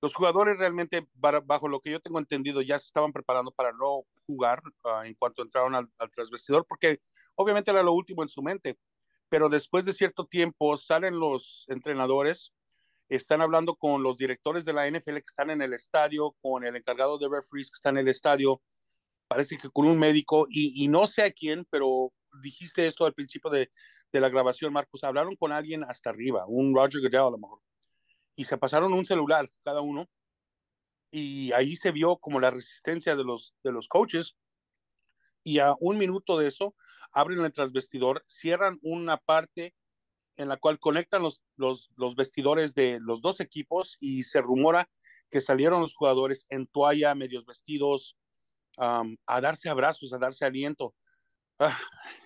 Los 0.00 0.14
jugadores 0.14 0.58
realmente, 0.58 1.08
bajo 1.14 1.66
lo 1.66 1.80
que 1.80 1.90
yo 1.90 2.00
tengo 2.00 2.20
entendido, 2.20 2.62
ya 2.62 2.78
se 2.78 2.86
estaban 2.86 3.12
preparando 3.12 3.50
para 3.50 3.72
no 3.72 4.04
jugar 4.26 4.62
uh, 4.84 5.02
en 5.04 5.14
cuanto 5.14 5.42
entraron 5.42 5.74
al, 5.74 5.88
al, 5.98 6.10
transvestidor, 6.10 6.66
porque 6.66 7.00
obviamente 7.34 7.70
era 7.70 7.82
lo 7.82 7.92
último 7.92 8.22
en 8.22 8.28
su 8.28 8.42
mente. 8.42 8.78
Pero 9.30 9.48
después 9.48 9.84
de 9.84 9.94
cierto 9.94 10.26
tiempo 10.26 10.76
salen 10.76 11.18
los 11.18 11.64
entrenadores, 11.68 12.52
están 13.08 13.40
hablando 13.40 13.74
con 13.76 14.02
los 14.02 14.16
directores 14.16 14.64
de 14.64 14.72
la 14.72 14.88
NFL 14.88 15.16
que 15.16 15.28
están 15.28 15.50
en 15.50 15.62
el 15.62 15.72
estadio, 15.72 16.36
con 16.40 16.64
el 16.64 16.76
encargado 16.76 17.18
de 17.18 17.28
referees 17.28 17.70
que 17.70 17.76
está 17.76 17.88
en 17.88 17.98
el 17.98 18.08
estadio, 18.08 18.62
parece 19.28 19.56
que 19.56 19.70
con 19.70 19.86
un 19.86 19.98
médico, 19.98 20.46
y, 20.48 20.88
no 20.88 21.06
sé 21.06 21.22
a 21.22 21.32
quién, 21.32 21.66
pero 21.70 22.12
dijiste 22.42 22.86
esto 22.86 23.04
al 23.04 23.14
principio 23.14 23.50
de, 23.50 23.70
de 24.12 24.20
la 24.20 24.28
grabación, 24.28 24.72
Marcos, 24.72 25.04
hablaron 25.04 25.36
con 25.36 25.52
alguien 25.52 25.84
hasta 25.84 26.10
arriba, 26.10 26.46
un 26.46 26.74
Roger 26.74 27.00
Goodell 27.00 27.20
a 27.20 27.30
lo 27.30 27.38
mejor, 27.38 27.60
y 28.34 28.44
se 28.44 28.58
pasaron 28.58 28.92
un 28.92 29.06
celular 29.06 29.50
cada 29.64 29.80
uno, 29.80 30.08
y 31.10 31.52
ahí 31.52 31.76
se 31.76 31.90
vio 31.90 32.16
como 32.18 32.40
la 32.40 32.50
resistencia 32.50 33.16
de 33.16 33.24
los, 33.24 33.54
de 33.62 33.72
los 33.72 33.88
coaches, 33.88 34.36
y 35.42 35.60
a 35.60 35.74
un 35.80 35.98
minuto 35.98 36.38
de 36.38 36.48
eso, 36.48 36.74
abren 37.12 37.44
el 37.44 37.52
transvestidor, 37.52 38.24
cierran 38.26 38.78
una 38.82 39.16
parte 39.16 39.74
en 40.38 40.48
la 40.48 40.56
cual 40.56 40.78
conectan 40.78 41.22
los, 41.22 41.42
los, 41.56 42.16
vestidores 42.16 42.74
de 42.74 42.98
los 43.00 43.20
dos 43.20 43.40
equipos 43.40 43.96
y 44.00 44.22
se 44.22 44.40
rumora 44.40 44.88
que 45.30 45.40
salieron 45.40 45.82
los 45.82 45.94
jugadores 45.94 46.46
en 46.48 46.66
toalla, 46.66 47.14
medios 47.14 47.44
vestidos, 47.44 48.16
a 48.78 49.40
darse 49.40 49.68
abrazos, 49.68 50.12
a 50.12 50.18
darse 50.18 50.44
aliento 50.44 50.94
ah, 51.58 51.76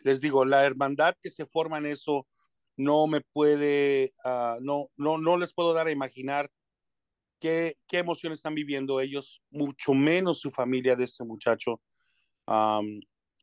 les 0.05 0.21
digo, 0.21 0.45
la 0.45 0.65
hermandad 0.65 1.17
que 1.21 1.31
se 1.31 1.47
forma 1.47 1.79
en 1.79 1.87
eso 1.87 2.27
no 2.77 3.07
me 3.07 3.21
puede, 3.21 4.11
uh, 4.25 4.61
no, 4.61 4.91
no, 4.97 5.19
no 5.19 5.37
les 5.37 5.53
puedo 5.53 5.73
dar 5.73 5.87
a 5.87 5.93
imaginar 5.93 6.51
qué, 7.41 7.77
qué 7.87 7.99
emociones 7.99 8.39
están 8.39 8.55
viviendo 8.55 9.01
ellos, 9.01 9.43
mucho 9.51 9.95
menos 9.95 10.41
su 10.41 10.51
familia 10.51 10.97
de 10.97 11.05
este 11.05 11.25
muchacho. 11.25 11.81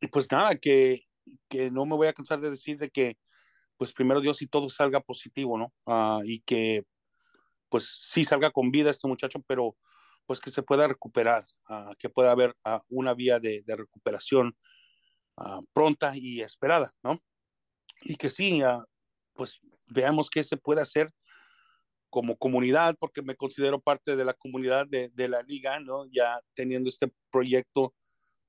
Y 0.02 0.06
pues 0.08 0.30
nada, 0.30 0.56
que, 0.56 1.04
que 1.48 1.70
no 1.70 1.84
me 1.84 1.96
voy 1.96 2.08
a 2.08 2.12
cansar 2.12 2.40
de 2.40 2.50
decir 2.50 2.78
de 2.78 2.90
que, 2.90 3.18
pues 3.80 3.94
primero 3.94 4.20
Dios 4.20 4.42
y 4.42 4.46
todo 4.46 4.68
salga 4.68 5.00
positivo, 5.00 5.56
¿no? 5.56 5.72
Uh, 5.86 6.22
y 6.26 6.40
que, 6.40 6.84
pues 7.70 7.88
sí 8.10 8.24
salga 8.24 8.50
con 8.50 8.70
vida 8.70 8.90
este 8.90 9.08
muchacho, 9.08 9.42
pero 9.46 9.74
pues 10.26 10.38
que 10.38 10.50
se 10.50 10.62
pueda 10.62 10.86
recuperar, 10.86 11.46
uh, 11.70 11.94
que 11.98 12.10
pueda 12.10 12.30
haber 12.30 12.54
uh, 12.66 12.78
una 12.90 13.14
vía 13.14 13.40
de, 13.40 13.62
de 13.62 13.76
recuperación 13.76 14.54
pronta 15.72 16.12
y 16.14 16.42
esperada, 16.42 16.92
¿no? 17.02 17.22
Y 18.02 18.16
que 18.16 18.28
sí, 18.28 18.60
pues 19.32 19.58
veamos 19.86 20.28
qué 20.28 20.44
se 20.44 20.58
puede 20.58 20.82
hacer 20.82 21.10
como 22.10 22.36
comunidad, 22.36 22.96
porque 23.00 23.22
me 23.22 23.34
considero 23.34 23.80
parte 23.80 24.14
de 24.14 24.26
la 24.26 24.34
comunidad 24.34 24.86
de, 24.88 25.08
de, 25.14 25.28
la 25.28 25.40
liga, 25.40 25.80
¿no? 25.80 26.04
Ya 26.12 26.38
teniendo 26.52 26.90
este 26.90 27.10
proyecto 27.30 27.94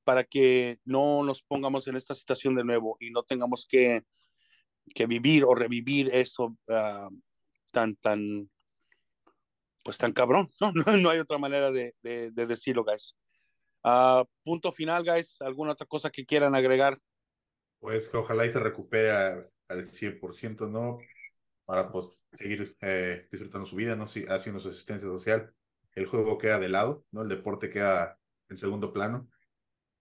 para 0.03 0.25
que 0.25 0.79
no 0.83 1.23
nos 1.23 1.41
pongamos 1.41 1.87
en 1.87 1.95
esta 1.95 2.15
situación 2.15 2.55
de 2.55 2.65
nuevo 2.65 2.97
y 2.99 3.11
no 3.11 3.23
tengamos 3.23 3.65
que, 3.65 4.03
que 4.93 5.05
vivir 5.05 5.43
o 5.43 5.55
revivir 5.55 6.09
eso 6.13 6.57
uh, 6.67 7.09
tan, 7.71 7.95
tan, 7.95 8.49
pues 9.83 9.97
tan 9.97 10.13
cabrón, 10.13 10.47
¿no? 10.59 10.71
No, 10.85 10.97
no 10.97 11.09
hay 11.09 11.19
otra 11.19 11.37
manera 11.37 11.71
de, 11.71 11.93
de, 12.01 12.31
de 12.31 12.47
decirlo, 12.47 12.83
guys. 12.83 13.15
Uh, 13.83 14.23
punto 14.43 14.71
final, 14.71 15.03
guys. 15.03 15.41
¿Alguna 15.41 15.71
otra 15.71 15.87
cosa 15.87 16.09
que 16.09 16.25
quieran 16.25 16.55
agregar? 16.55 16.99
Pues 17.79 18.09
que 18.09 18.17
ojalá 18.17 18.45
y 18.45 18.51
se 18.51 18.59
recupere 18.59 19.11
al 19.11 19.87
100%, 19.87 20.69
¿no? 20.69 20.99
Para 21.65 21.91
pues, 21.91 22.09
seguir 22.33 22.75
eh, 22.81 23.27
disfrutando 23.31 23.65
su 23.65 23.75
vida, 23.75 23.95
¿no? 23.95 24.07
Sí, 24.07 24.25
haciendo 24.29 24.59
su 24.59 24.69
asistencia 24.69 25.07
social. 25.07 25.53
El 25.93 26.05
juego 26.05 26.37
queda 26.37 26.59
de 26.59 26.69
lado, 26.69 27.05
¿no? 27.11 27.23
El 27.23 27.29
deporte 27.29 27.69
queda 27.69 28.19
en 28.49 28.57
segundo 28.57 28.93
plano. 28.93 29.29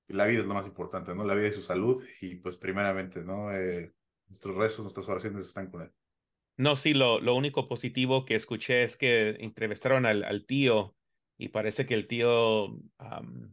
La 0.09 0.27
vida 0.27 0.41
es 0.41 0.47
lo 0.47 0.55
más 0.55 0.67
importante, 0.67 1.15
¿no? 1.15 1.25
La 1.25 1.35
vida 1.35 1.49
y 1.49 1.53
su 1.53 1.63
salud. 1.63 2.05
Y 2.21 2.37
pues 2.37 2.57
primeramente, 2.59 3.25
¿no? 3.25 3.51
Eh, 3.53 3.95
nuestros 4.31 4.57
rezos, 4.57 4.81
nuestras 4.81 5.09
oraciones 5.09 5.47
están 5.47 5.71
con 5.71 5.83
él. 5.83 5.93
No, 6.57 6.77
sí, 6.77 6.95
lo, 6.95 7.21
lo 7.21 7.35
único 7.35 7.67
positivo 7.67 8.25
que 8.25 8.35
escuché 8.35 8.83
es 8.83 8.97
que 8.97 9.37
entrevistaron 9.41 10.07
al, 10.07 10.25
al 10.25 10.47
tío 10.47 10.97
y 11.37 11.49
parece 11.49 11.87
que 11.87 11.95
el 11.95 12.07
tío 12.07 12.79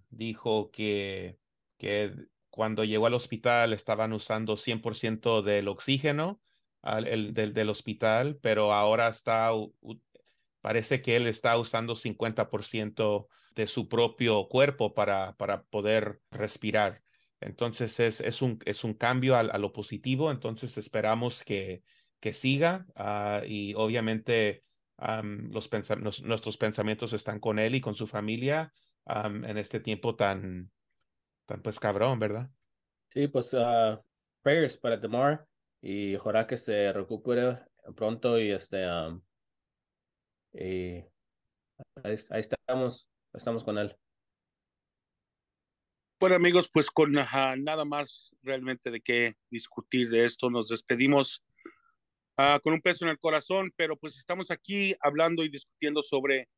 dijo 0.09 0.71
que, 0.71 1.39
que 1.78 2.13
cuando 2.49 2.84
llegó 2.84 3.07
al 3.07 3.13
hospital 3.13 3.71
estaban 3.71 4.11
usando 4.13 4.57
100% 4.57 5.41
del 5.41 5.67
oxígeno 5.67 6.41
el, 6.84 7.34
del, 7.34 7.53
del, 7.53 7.69
hospital, 7.69 8.39
pero 8.41 8.73
ahora 8.73 9.07
está, 9.07 9.51
parece 10.61 11.01
que 11.01 11.15
él 11.15 11.28
está 11.28 11.57
usando 11.57 11.95
50% 11.95 13.28
de 13.55 13.67
su 13.67 13.88
propio 13.88 14.47
cuerpo 14.49 14.93
para, 14.93 15.36
para 15.38 15.63
poder 15.63 16.21
respirar. 16.30 17.01
Entonces 17.39 17.99
es, 17.99 18.21
es, 18.21 18.41
un, 18.41 18.59
es 18.65 18.83
un 18.83 18.93
cambio 18.93 19.35
a, 19.35 19.57
lo 19.57 19.71
positivo, 19.71 20.31
entonces 20.31 20.77
esperamos 20.77 21.43
que, 21.43 21.83
que 22.19 22.33
siga 22.33 22.85
uh, 22.95 23.45
y 23.45 23.73
obviamente 23.75 24.63
los 24.97 25.69
nos, 25.99 26.23
nuestros 26.23 26.57
pensamientos 26.57 27.13
están 27.13 27.39
con 27.39 27.59
él 27.59 27.75
y 27.75 27.81
con 27.81 27.93
su 27.93 28.07
familia 28.07 28.73
en 29.05 29.57
este 29.57 29.79
tiempo 29.79 30.15
tan, 30.15 30.71
tan 31.45 31.61
pues 31.61 31.79
cabrón, 31.79 32.19
¿verdad? 32.19 32.49
Sí, 33.09 33.27
pues 33.27 33.53
uh, 33.53 33.99
prayers 34.41 34.77
para 34.77 34.97
Demar 34.97 35.45
y 35.81 36.15
ojalá 36.15 36.47
que 36.47 36.57
se 36.57 36.91
recupere 36.91 37.59
pronto 37.95 38.39
y 38.39 38.51
este 38.51 38.83
ahí, 38.83 41.05
ahí, 42.03 42.17
estamos, 42.39 43.07
estamos 43.33 43.63
con 43.63 43.77
él. 43.77 43.95
Bueno 46.20 46.36
amigos, 46.36 46.68
pues 46.74 46.89
con 46.89 47.15
uh, 47.15 47.55
nada 47.59 47.86
más 47.86 48.36
realmente 48.41 48.89
de 48.89 49.01
qué 49.01 49.36
discutir 49.51 50.09
de 50.09 50.26
esto, 50.26 50.49
nos 50.49 50.68
despedimos 50.70 51.43
uh, 52.39 52.59
con 52.63 52.74
un 52.74 52.82
peso 52.82 53.05
en 53.05 53.11
el 53.11 53.20
corazón, 53.20 53.72
pero 53.76 53.95
pues 53.95 54.18
estamos 54.18 54.49
aquí 54.49 54.95
hablando 55.01 55.43
y 55.43 55.49
discutiendo 55.49 56.01
sobre 56.01 56.49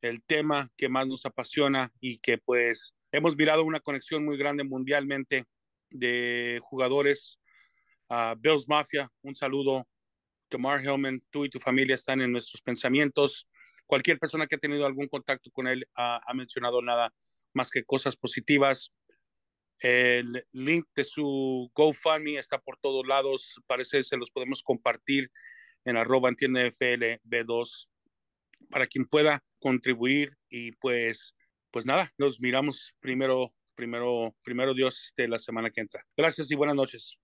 el 0.00 0.22
tema 0.22 0.70
que 0.78 0.88
más 0.88 1.06
nos 1.06 1.26
apasiona 1.26 1.92
y 2.00 2.20
que 2.20 2.38
pues 2.38 2.94
hemos 3.12 3.36
mirado 3.36 3.64
una 3.64 3.80
conexión 3.80 4.24
muy 4.24 4.38
grande 4.38 4.64
mundialmente 4.64 5.44
de 5.90 6.58
jugadores. 6.62 7.38
Uh, 8.08 8.34
Bills 8.38 8.66
Mafia, 8.66 9.10
un 9.20 9.34
saludo. 9.34 9.86
Tamar 10.48 10.80
Hellman, 10.82 11.22
tú 11.28 11.44
y 11.44 11.50
tu 11.50 11.60
familia 11.60 11.96
están 11.96 12.22
en 12.22 12.32
nuestros 12.32 12.62
pensamientos. 12.62 13.46
Cualquier 13.84 14.18
persona 14.18 14.46
que 14.46 14.54
ha 14.54 14.58
tenido 14.58 14.86
algún 14.86 15.08
contacto 15.08 15.50
con 15.50 15.68
él 15.68 15.86
ha 15.96 16.32
mencionado 16.32 16.80
nada 16.80 17.12
más 17.56 17.70
que 17.70 17.84
cosas 17.84 18.16
positivas. 18.16 18.92
El 19.80 20.46
link 20.52 20.86
de 20.94 21.04
su 21.04 21.70
GoFundMe 21.74 22.38
está 22.38 22.58
por 22.58 22.78
todos 22.78 23.06
lados. 23.06 23.56
Parece 23.66 23.98
que 23.98 24.04
se 24.04 24.16
los 24.16 24.30
podemos 24.30 24.62
compartir 24.62 25.30
en 25.84 25.96
arroba 25.96 26.28
entiende 26.28 26.70
FLB2 26.70 27.88
para 28.70 28.86
quien 28.86 29.06
pueda 29.06 29.42
contribuir 29.58 30.36
y 30.48 30.72
pues 30.72 31.34
pues 31.70 31.84
nada, 31.84 32.10
nos 32.16 32.40
miramos 32.40 32.94
primero 33.00 33.52
primero 33.74 34.34
primero 34.42 34.74
Dios 34.74 35.02
este, 35.04 35.28
la 35.28 35.38
semana 35.38 35.70
que 35.70 35.80
entra. 35.80 36.04
Gracias 36.16 36.50
y 36.50 36.54
buenas 36.54 36.76
noches. 36.76 37.18